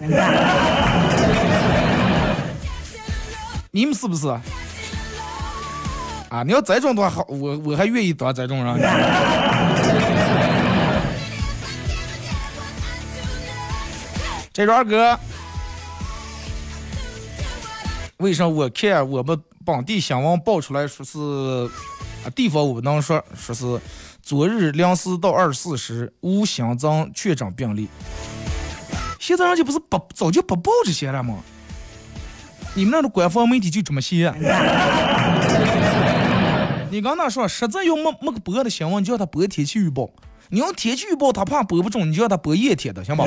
[3.75, 4.27] 你们是不是？
[6.29, 8.79] 啊，你要这种的话，好，我我还愿意当 这种人。
[14.53, 15.17] 这二哥，
[18.17, 21.17] 为啥我看我们本地新闻爆出来说是
[22.23, 23.81] 啊，地方我不能说，说是
[24.21, 27.89] 昨日零时到二十四时无新增确诊病例。
[29.19, 31.39] 现在人家不是不早就不报这些了吗？
[32.75, 34.33] 你们那的官方媒体就这么写。
[36.89, 40.09] 你刚才说实在要没没个播的新闻，你叫他播天气预报。
[40.49, 43.25] 你要天气预报，他怕播不中，你就让他播夜天的，行吧？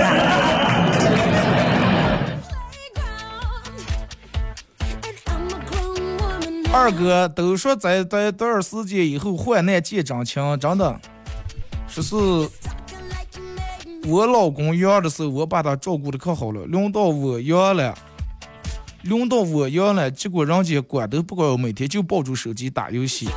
[6.72, 11.00] 二哥都说在在多少时间以后患难见真情，真的。
[11.88, 12.14] 说是
[14.06, 17.96] 我老公阳的时候，我把他照顾的可好了，轮到我阳了，
[19.07, 23.29] 轮到我阳了，结果人家管都不管我，每天就抱住手机打游戏，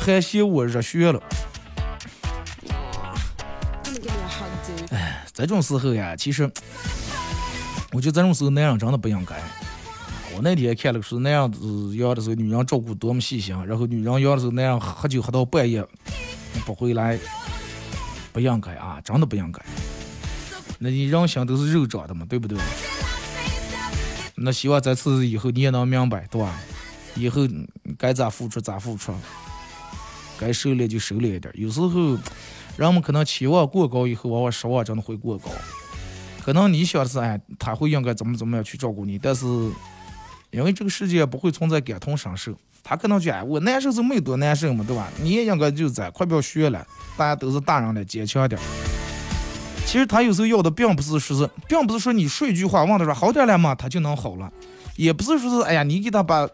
[0.00, 1.22] 还嫌我热血了。
[4.90, 6.50] 哎，这种时候呀，其实
[7.92, 9.36] 我觉得这种时候男人真的不应该。
[10.34, 15.86] 我那天看了个书，那样子养的时候，女人照顾多么细心，然后女人养的时候那样喝酒喝到半夜
[16.66, 17.16] 不回来，
[18.32, 19.62] 不应该啊，真的不应该。
[20.80, 22.58] 那你人心都是肉长的嘛，对不对？
[24.36, 26.54] 那希望这次以后你也能明白，对吧？
[27.14, 27.42] 以后
[27.98, 29.14] 该咋付出咋付出，
[30.38, 31.52] 该收敛就收敛一点。
[31.56, 32.18] 有时候
[32.76, 35.50] 人们可能期望过高，以后往往失望真的会过高。
[36.44, 39.46] 可能你想的是，哎，他会应该怎么怎么样去照顾你，但是。
[40.50, 45.10] 因为这个世界不会存在感同身受，他可能觉得我难受是没多难受嘛，对吧？
[45.20, 48.60] 你也应该就在，快不要学了，大家都是大人了，坚强点。
[49.94, 54.52] 其实他有时候要的并不是说是，并不是说你说一句话，问他说好点了吗，他就能好了，
[54.96, 56.48] 也不是说是，哎呀，你给他把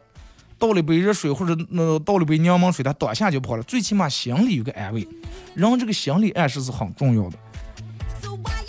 [0.59, 5.09] 倒了杯热水或者那倒了杯柠檬水，他当下就跑了，最起码心里有个安慰，
[5.55, 7.38] 人这个心理暗示是很重要的，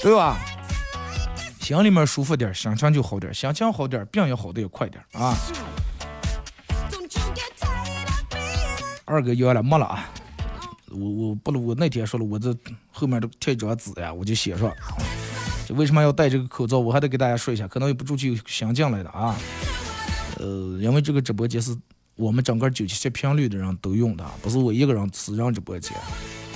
[0.02, 0.40] 对吧？
[1.60, 5.36] 心里面舒服点，心情就好点，心情好点，病也好的也快点啊。
[9.04, 10.10] 二哥要了没了啊？
[10.94, 12.56] 我我不了我那天说了，我这
[12.92, 14.72] 后面都贴一张纸呀，我就写上。
[15.68, 16.80] 这为什么要戴这个口罩？
[16.80, 19.36] 我还得给大家说一下，可能也不出去新进来的啊。
[20.38, 21.76] 呃，因为这个直播间是
[22.16, 25.96] 我们整个九七七频率的人都用的，不是我一个人私人直播间。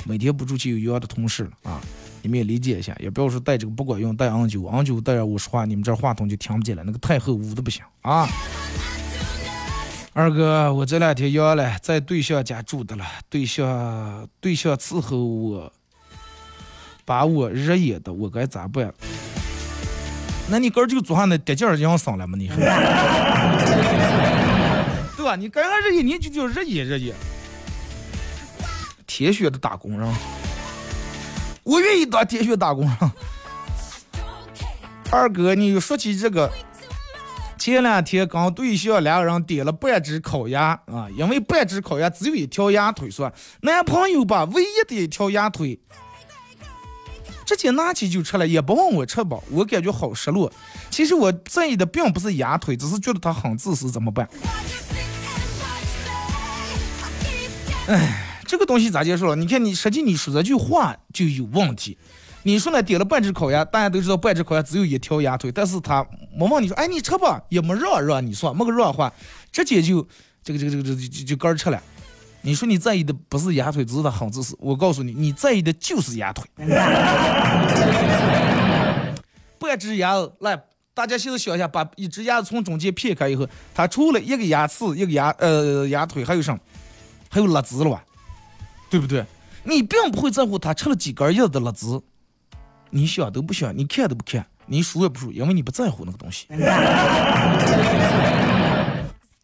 [0.06, 1.82] 每天不出去有一样的同事啊。
[2.22, 8.28] 你们也理解一下，也不要说戴这个不管用，戴 N 九，N 九戴着我说话，你们这话筒就听不见了，那个太厚，捂的不行啊。
[10.18, 15.70] 二哥，我这两天阳了，在对象家住的了，对象对象伺候我，
[17.04, 18.94] 把我热眼的，我该咋办？
[20.48, 22.38] 那你哥就做上那跌劲儿养生了吗？
[22.38, 22.48] 你，
[25.18, 25.36] 对吧？
[25.36, 27.14] 你刚刚热眼，你就叫热眼热眼，
[29.06, 30.10] 铁血的打工人。
[31.64, 33.12] 我愿意当铁血打工人。
[35.12, 36.50] 二哥，你说起这个，
[37.58, 45.80] 前两天跟对象两个人点了半只烤鸭啊，因为半只烤鸭只有一条鸭腿，说男朋友把 唯一的一条鸭腿
[47.46, 50.52] 直接拿起就吃了，也不问我吃饱，我感觉好失落。
[50.90, 54.30] 其实我在意的并不是鸭腿，只是觉得他很自私，怎么办？
[57.88, 58.22] 哎。
[58.48, 59.36] 这个东西咋接受了？
[59.36, 61.98] 你看，你实际你说这句话就有问题。
[62.48, 62.80] 你说呢？
[62.84, 69.12] 点了半只烤鸭，大家都知道半只烤鸭只有一条鸭腿，但是他没问你说，哎，你吃吧，也没让让你说，没个让话，
[69.52, 70.08] 直接就
[70.44, 71.82] 这个这个这个这就就干吃了。
[72.42, 74.56] 你说你在意的不是鸭腿，只是他很自私。
[74.60, 76.46] 我告诉你，你在意的就是鸭腿。
[79.58, 80.56] 半只鸭子，来，
[80.94, 86.60] 大家现在想一下，把一只鸭子从中间撇开以后，它除了一个鸭翅，一个鸭呃鸭腿，还有什么？
[87.28, 88.04] 还有辣子了吧？
[88.88, 89.26] 对不对？
[89.64, 92.00] 你并不会在乎他吃了几根叶子的辣子，
[92.90, 96.48] 你想都不想，你看都不看，你数也不数，因为你不在乎那个东西。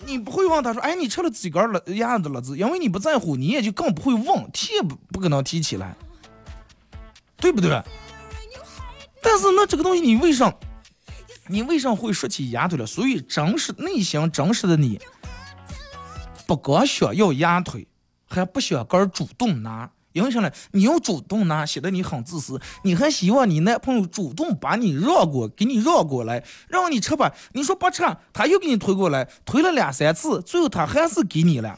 [0.05, 5.95] 你不会问他说：“哎，你吃了几根了鸭子了子？”因为你不在乎，你也就更不会问，提也不不可能提起来，
[7.37, 7.81] 对不对？
[9.21, 10.53] 但是那这个东西，你为啥，
[11.47, 12.85] 你为啥会说起鸭腿了？
[12.85, 14.99] 所以真实内心真实的你，
[16.47, 17.87] 不光想要鸭腿。
[18.33, 20.51] 还不想儿主动拿，因为啥呢？
[20.71, 22.59] 你要主动拿，显得你很自私。
[22.83, 27.33] 你还希望你男朋友主动把你让过，给你让过来，让你吃吧。
[27.53, 31.77] 你说不吃，他又给你推过来，推了两三次，最后他还是给你了。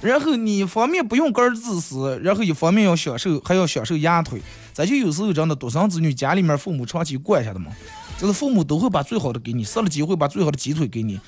[0.00, 4.42] 然后你一方面不用儿自私，然后一方面要享受，还要享受压腿。
[4.72, 7.70] 咱就有时候真的独生子女，家里面父母长期惯下的嘛，
[8.18, 11.20] 就是父母都会把最好的给你，死了机会把最好的鸡腿给你，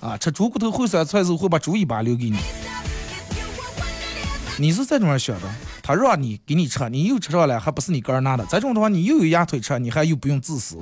[0.00, 2.38] 啊，吃猪骨头会酸菜时候会把猪尾巴留给你。
[4.58, 5.48] 你是这种人想的，
[5.82, 8.44] 他让你给你吃，你又吃上了，还不是你个人拿的？
[8.46, 10.76] 这种的话，你又有鸭腿吃，你还又不用自私。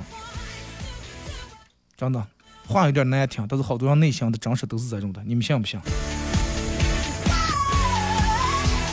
[1.96, 2.26] 真的，
[2.66, 5.80] 话有点难听，但是好多人内心的真实都是这种的，你们信不信？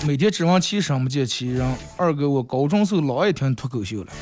[0.06, 1.68] 每天指望其什么见其人。
[1.98, 4.14] 二哥，我高中时候老爱听脱口秀了，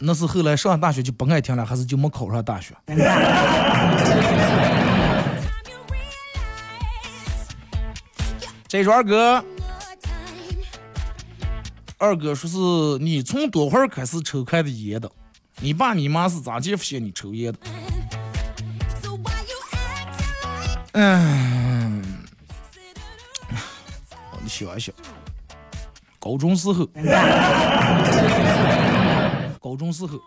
[0.00, 2.74] 那是后来上大学就不爱听了，还是就没考上大学？
[8.68, 9.42] 这说二哥。
[11.98, 15.10] 二哥说是你从多会儿开始抽开的烟的？
[15.60, 17.58] 你爸你妈是咋介发现你抽烟的？
[20.92, 22.02] 嗯，
[24.42, 24.94] 你想一想，
[26.18, 26.86] 高中时候，
[29.58, 30.18] 高中时候，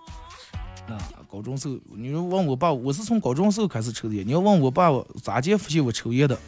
[0.88, 0.97] 啊，
[1.32, 4.26] 高中时候，你说问我爸，我是从高中时候开始抽的烟。
[4.26, 4.89] 你要问我爸
[5.22, 6.39] 咋接发现我抽烟的？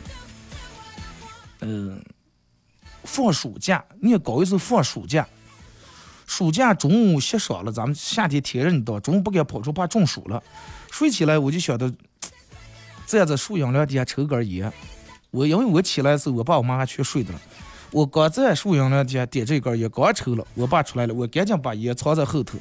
[1.60, 2.04] 嗯，
[3.04, 5.28] 放暑假，念高一时候放暑假，
[6.28, 10.42] 暑假中午歇少了，咱们夏天天热，你到，中午不敢跑出怕中暑了。
[10.92, 11.92] 睡起来我就想着
[13.06, 14.72] 站在树荫凉底下抽根烟。
[15.32, 17.42] 我因为我起来的时候，我爸我妈还去睡的了。
[17.92, 22.58] 我刚在树荫凉底下点这根烟，刚抽了，我爸出来了，我赶紧把烟藏在后头。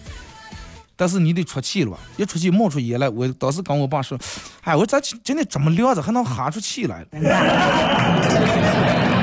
[0.97, 1.99] 但是你得出气了吧？
[2.17, 4.19] 一出气冒出烟来，我当时跟我爸说
[4.63, 7.07] ：“哎，我咋今天这么凉着，还能哈出气来了？”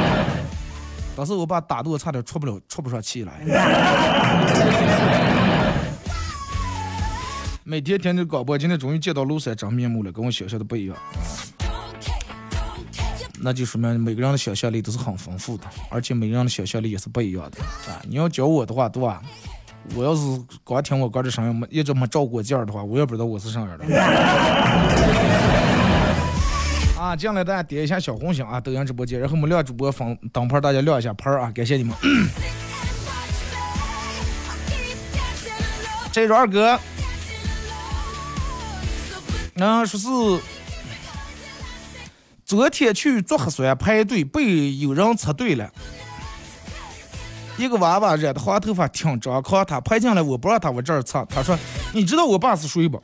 [1.17, 3.41] 当时我爸打的我差点出不了，出不上气来。
[7.63, 10.95] 每天听着广播，今天终于见到庐山真面目了，跟我想象的不一样。
[13.41, 17.97] 那就说明每个人的想象力都是很丰富的，而且每个人的想象力也是不一样的啊！
[18.07, 19.19] 你要教我的话，对吧？
[19.95, 20.21] 我要是
[20.63, 23.85] 光听我哥这声音，没一直没照过镜儿的话，我也不知道我是啥样的。
[26.97, 31.95] 啊，进来大家点一下小红心啊，抖音直播间，然后我们亮主播放灯牌，大家亮一下牌啊，感谢你们。
[36.11, 36.79] 这是二哥，
[39.53, 40.07] 那说是。
[42.43, 45.69] 昨天去做核酸排队，被有人插队了。
[47.57, 51.25] 一个娃娃染的黄头发挺张狂，他排进来，我不让他往这儿插。
[51.25, 51.59] 他说
[51.93, 53.03] ：“你知道我爸是谁不？”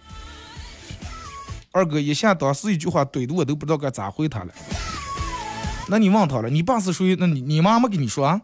[1.74, 4.53] 二哥一下当时一句话怼的我都不知道该咋回他了。
[5.89, 7.15] 那你问他了，你爸是谁？
[7.19, 8.39] 那你你妈没跟你说啊？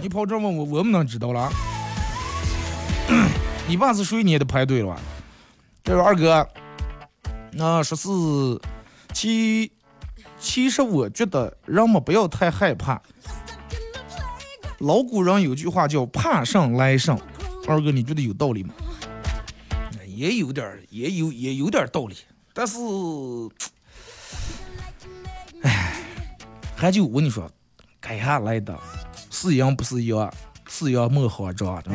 [0.00, 1.50] 你跑这问我，我们能知道了？
[3.66, 4.22] 你爸是谁？
[4.22, 5.00] 你也得排队了吧？
[5.82, 6.46] 这位二哥。
[7.50, 8.08] 那说是，
[9.14, 9.72] 其
[10.38, 13.00] 其实我觉得人们不要太害怕。
[14.80, 17.18] 老古人有句话叫“怕上来上”，
[17.66, 18.74] 二哥你觉得有道理吗？
[20.18, 22.16] 也有点，也有也有点道理。
[22.52, 22.76] 但是，
[25.62, 25.94] 哎，
[26.74, 27.48] 还就我跟你说，
[28.00, 28.76] 该下来的，
[29.30, 30.28] 是羊不是羊，
[30.68, 31.80] 是羊莫慌张。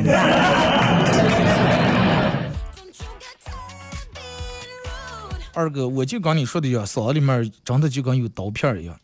[5.52, 8.98] 二哥，我就跟你说的一样，嗓子里面真的就跟有刀片一样。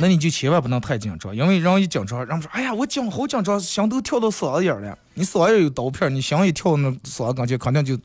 [0.00, 7.98] 那你就千万不能太紧张，因为人一紧张，人们说：“哎呀，我紧好紧张，心都跳到嗓子眼了。”你嗓子眼有刀片，你心一跳，那嗓子感觉肯定就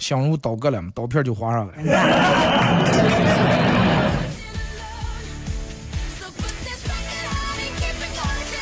[0.00, 1.72] 心如刀割了嘛，刀片就划上了。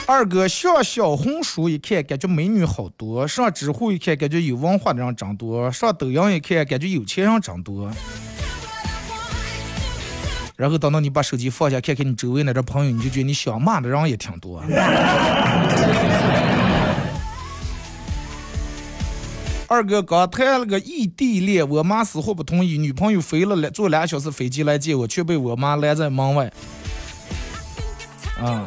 [0.09, 7.91] 二哥上小红书一看，感觉美女好多；上知乎一看，感觉有文化的人真多；上抖音一看，感觉有钱人真多。
[10.57, 14.63] 然后等到你把手机放下，看看你周围那点朋友，你就觉得你想骂的人也挺多。
[19.69, 26.51] 二哥刚谈了个异地恋，我妈死活不同意，女朋友飞了坐两小时飞机来接我，却被我妈拦在门外。
[28.41, 28.67] 啊。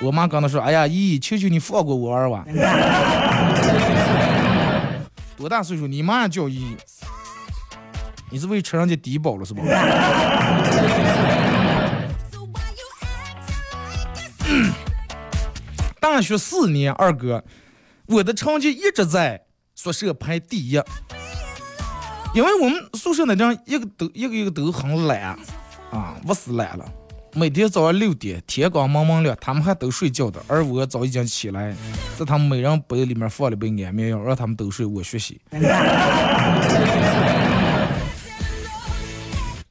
[0.00, 2.44] 我妈刚才说：“哎呀，姨，求求你放过我二娃。
[5.36, 5.86] 多大岁数？
[5.86, 6.76] 你妈叫姨？
[8.28, 9.62] 你是为吃人家低保了是吧？
[16.00, 17.44] 大学四年，二哥，
[18.06, 19.42] 我的成绩一直在
[19.74, 20.80] 宿舍排第一，
[22.34, 25.36] 因为我们宿舍那样一个都一个一个都很懒
[25.90, 26.84] 啊，不是懒了。
[27.36, 31.74] 每天早上六点，天刚蒙蒙亮，他们还都睡觉的，而我早已经起来，
[32.16, 35.40] 在他们每人杯里面放了杯安眠药，让他们都睡，我学习。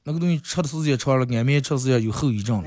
[0.06, 2.62] 那个东西吃的时间长了，安眠吃的时间有后遗症。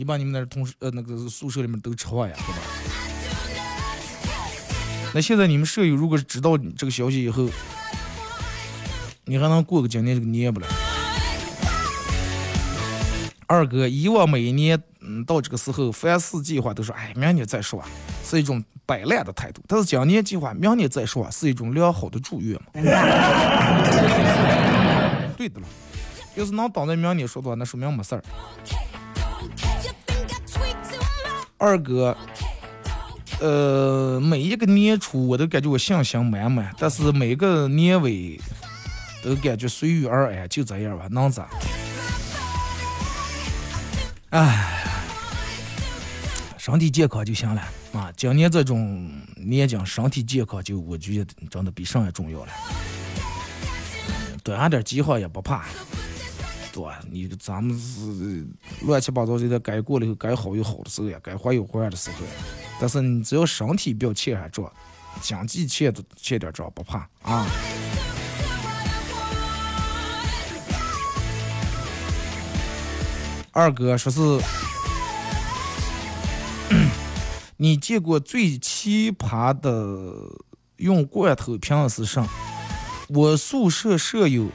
[0.00, 2.62] 你把你们那同事呃那个宿舍里面都吃坏呀，对吧？
[5.12, 7.50] 那现在你们舍友如果知道这个消息以后，
[9.26, 10.66] 你还能过个今年这个年不了？
[13.46, 17.84] 二哥，以往每一年，嗯，到这个时候，凡事计划都说，哎，明年再说，
[18.24, 19.62] 是一种摆烂的态度。
[19.68, 22.68] 但是今年计划，明年再说，是一种良好的祝愿嘛？
[25.36, 25.66] 对的了，
[26.36, 28.24] 要是能等在明年说的话，那说明没事儿。
[31.60, 32.16] 二哥，
[33.38, 38.40] 呃，每一个年初我都感觉我信心满满，但是每个年尾
[39.22, 41.46] 都感觉随遇而安，就这样吧，能咋？
[44.30, 44.82] 哎，
[46.56, 47.60] 身体健康就行了
[47.92, 48.10] 啊！
[48.16, 52.52] 今年这种年景，身体健康就我觉得真的比啥也重要了。
[54.42, 55.66] 多养点计划也不怕。
[56.72, 57.00] 对吧？
[57.10, 58.46] 你咱们是
[58.86, 62.30] 乱七八糟的，该过了以后该好有好的时候呀，该坏有坏的时候呀。
[62.80, 64.72] 但是你只要身体不要欠上账，
[65.20, 67.46] 经济欠的欠点账不怕啊。
[73.52, 74.20] 二哥说是，
[77.56, 80.14] 你见过最奇葩的
[80.76, 82.24] 用罐头瓶是啥？
[83.08, 84.46] 我宿舍舍友，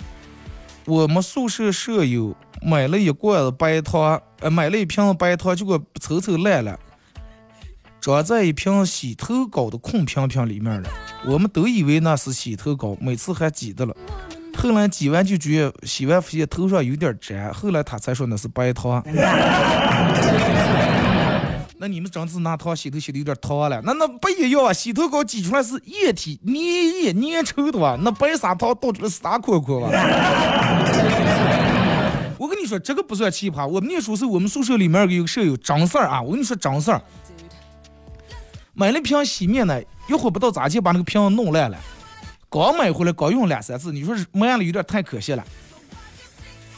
[0.88, 6.80] 我们宿舍舍友买了一罐子白糖，呃，买了一瓶白糖，结果抽抽烂了，
[8.00, 10.90] 装在一瓶洗头膏的空瓶瓶里面了。
[11.26, 13.96] 我们都以为那是洗头膏，每次还记得了。
[14.56, 19.04] 后来挤完就觉得洗完发现头上有点粘，后来他才说那是白糖。
[21.78, 24.72] 那你们真是拿糖洗头洗的有点糖了，那那不一样啊！
[24.72, 27.98] 洗头膏挤出来是液体，粘液粘稠的吧？
[28.02, 29.90] 那白砂糖倒出来是啥壳壳吧？
[32.40, 33.68] 我跟你说，这个不算奇葩。
[33.68, 37.02] 我们念书是，我们宿舍里面有个舍友张四儿啊，我跟你说张四儿
[38.74, 41.78] 买了瓶洗面奶，一会儿不到咋就把那个瓶子弄烂了。
[42.50, 45.44] 刚买回来，刚用两三次，你说慢了有点太可惜了。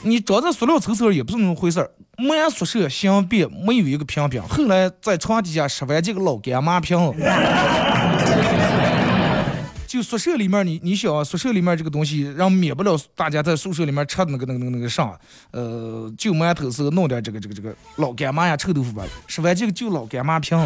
[0.09, 4.41] 你装在塑料抽抽也不是那么回事儿，满宿舍想遍没有一个瓶瓶。
[4.43, 6.97] 后来在床底下拾完这个老干妈瓶，
[9.85, 15.17] 就宿舍里面你你想啊，宿舍里面这个东西让免不了大家在宿舍里面吃那个那个那个那个啥，
[15.51, 20.57] 呃，就馒头时候弄点这个这个这个老干妈呀、臭豆腐吧，拾完这个就老干妈瓶。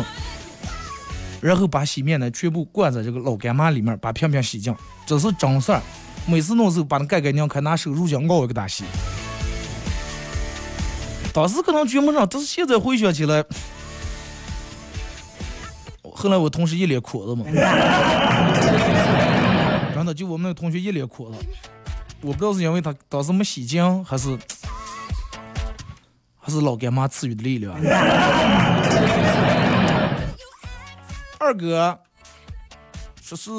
[1.39, 4.75] 然后把洗面奶全部灌在这个老干妈里面，把瓶瓶洗净，
[5.07, 5.81] 这是正事儿。
[6.27, 8.83] 每次弄时候把那盖盖拧开，拿手入酱熬一个大洗。
[11.33, 13.43] 当时可能觉不上，但是现在回想起来，
[16.03, 17.45] 后来我同事一脸苦子嘛，
[19.95, 21.37] 真的就我们那个同学一脸苦子，
[22.21, 24.37] 我不知道是因为他当时没洗净，还是
[26.37, 27.73] 还是老干妈赐予的力量。
[31.39, 31.97] 二哥
[33.21, 33.51] 说是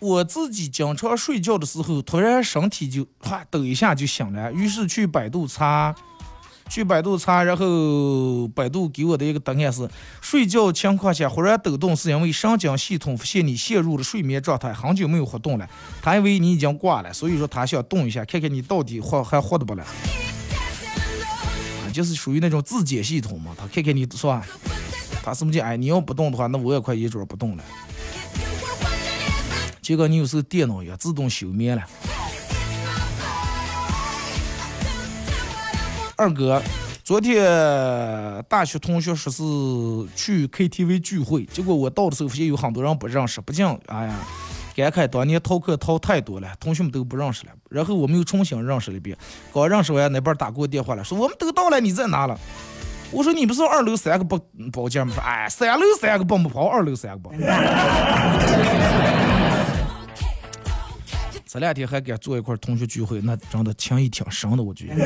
[0.00, 5.94] 我自己经常睡觉的时候，突然身体就哗抖一下就醒了，于是去百度查，
[6.68, 9.88] 去百度查，然后百度给我的一个答案是：
[10.20, 15.68] 睡觉情况下忽然抖动，是因为神经系统发现你陷入了睡眠状态，很久没有活动了，
[16.02, 19.82] 他以为你已经挂了，所以说他想动一下，看看你到底活还活得不了。
[19.82, 24.44] 啊，就是属于那种自检系统嘛，他看看你是吧？
[25.22, 27.64] 他是不是哎，你要不动的话，那我也快一准不动了。
[29.80, 31.82] 结果你有时候电脑也自动休眠了。
[36.16, 36.62] 二哥，
[37.04, 37.44] 昨天
[38.48, 39.42] 大学同学说是
[40.16, 44.14] 去 KTV 聚会，结果我到的时候发现有很多人不认识，不禁哎呀，
[44.74, 47.52] 感慨当年逃课逃太多了，同学们都不认识了。
[47.68, 49.14] 然后我们又重新认识了一遍，
[49.52, 52.38] 刚认识完那边打过电话了，说我们都到了，你在哪了？
[53.12, 54.40] 我说你不是二楼三个包
[54.72, 55.12] 包间吗？
[55.22, 57.30] 哎，三楼三个包不跑，二楼三个包。
[61.48, 64.96] 这两天还敢坐一块同学聚会，那真的情谊挺深的，我觉得。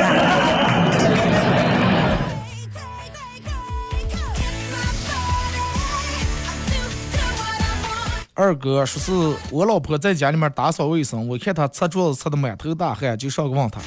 [8.32, 9.12] 二哥说是
[9.51, 13.82] 我老婆在家里面打扫卫生，我看她擦桌子擦的满头大汗，就上去问她。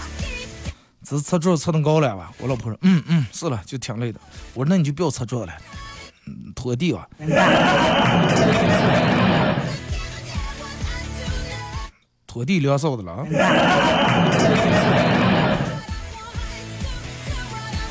[1.04, 2.32] 这是擦桌子擦的高了吧？
[2.38, 4.20] 我老婆说，嗯嗯，是了，就挺累的。
[4.54, 5.54] 我说那你就不要擦桌子了，
[6.54, 7.10] 拖地吧。
[12.34, 13.24] 拖地凉扫的了。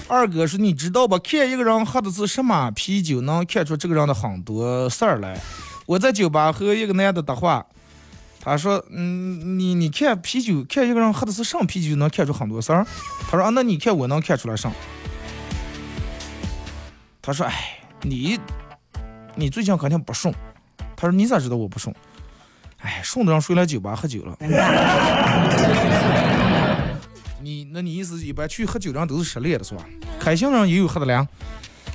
[0.08, 1.16] 二哥说，你知道吧？
[1.22, 5.40] 看一个人喝的是什么啤酒，能看出这个人的很多事儿来。
[5.86, 7.64] 我在酒吧和一个男的搭话。
[8.40, 12.84] 他说：“嗯，你你看啤酒，看一个人喝的是什么啤酒，能看出很多事儿。”
[13.30, 14.74] 他说：“啊，那你看我能看出来什么？”
[17.22, 18.40] 他说：“哎，你
[19.36, 20.34] 你最近肯定不顺。”
[20.98, 21.94] 他说：“你咋知道我不顺？”
[22.82, 24.36] 哎，顺的人谁来酒吧喝酒了？
[27.40, 29.84] 你那你意思一般去喝酒的人都是失恋的是吧？
[30.20, 31.26] 开心人也有喝的凉。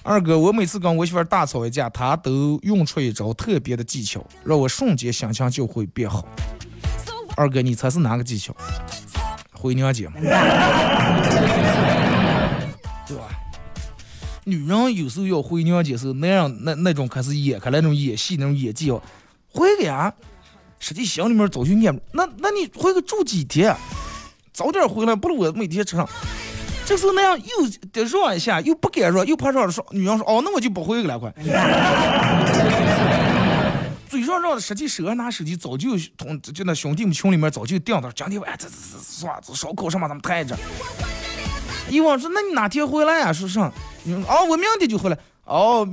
[0.03, 6.25] 二哥，我每次跟我媳妇大吵一架，她都用出一招特别的技巧，让我瞬间心情就会变好。
[7.35, 8.55] 二哥，你猜是哪个技巧？
[9.51, 10.15] 回娘家嘛，
[13.07, 13.23] 对吧？
[14.45, 19.01] 女人有时候要回娘家时候，那样那那种开始演开那种演戏那种演技哦，
[19.51, 20.13] 回个呀，
[20.79, 23.75] 实际心里面早就念，那那你回个住几天？
[24.53, 26.07] 早点回来，不如我每天吃上。
[26.85, 27.45] 这时候那样又
[27.91, 31.31] 得让一下，又不敢让，又怕让说女人说哦，那我就不回去了，快。
[34.09, 40.57] 嘴上让实际手上拿手机，早就同就那兄弟们群里面早就定到，今天晚上这这这算烧烤什么咱们谈着。
[41.89, 43.33] 以往说那你哪天回来呀？
[43.33, 43.69] 说上，
[44.27, 45.17] 哦，我明天就回来。
[45.47, 45.87] 哦，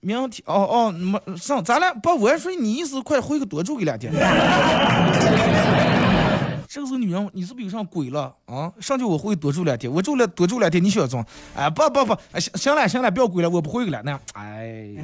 [0.00, 4.12] 明天哦哦，没上，咱俩不，我还说你意思快回去多住一两天。
[6.68, 8.70] 这个时候女人，你是不是有上鬼了啊？
[8.78, 11.26] 上去我回多住两天，我住了多住两天，你想装？
[11.56, 14.00] 哎，不不不，行行了行了，不要鬼了，我不回了。
[14.04, 14.86] 那样，哎，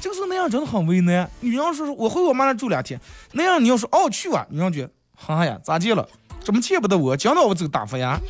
[0.00, 1.28] 这个时候那样真的很为难。
[1.40, 3.00] 女人说我回我妈那住两天，
[3.32, 6.06] 那样你要说哦去吧，女人觉，哈呀，咋地了？
[6.44, 7.16] 怎么见不得我？
[7.16, 8.20] 讲到我走打发呀？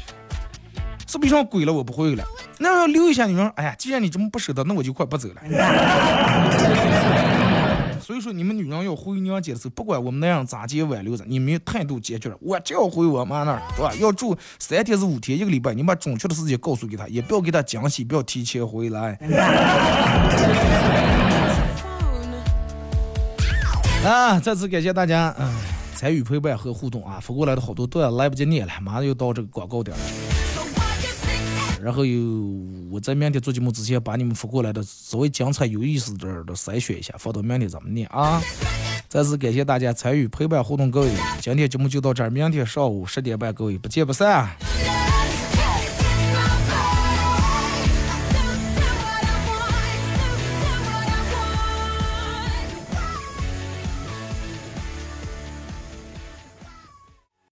[1.07, 1.73] 是不是上鬼了？
[1.73, 2.25] 我不会了。
[2.59, 5.37] 那要留一下，女人，哎呀，既然你这么不舍得，那我就快不走了。
[8.01, 13.95] 所以说，你们女人要回娘家的时候，不管我们男人咋接挽留着，你们态度坚决了，我就要回我妈那儿，对吧？
[13.99, 19.19] 要住三天是五天，一个礼拜，你把准确的时间告诉给他，也不要给他惊喜，不要提前回来。
[24.05, 24.39] 啊！
[24.39, 25.51] 再次感谢大家，嗯，
[25.95, 27.19] 参与陪伴和互动啊！
[27.23, 30.03] 发过来的好多段来不及念了，马上又到这个广告点了。
[31.85, 32.19] 然后有
[32.91, 38.41] 我在明天做节目之前，把你们发过来的稍微精彩有意思点的筛选一下，放到明天咱们念啊！
[39.07, 41.11] 再次感谢大家参与陪伴互动，各位，
[41.43, 44.49] 今天节目就到这儿，明天上午十点半，各位不见不散。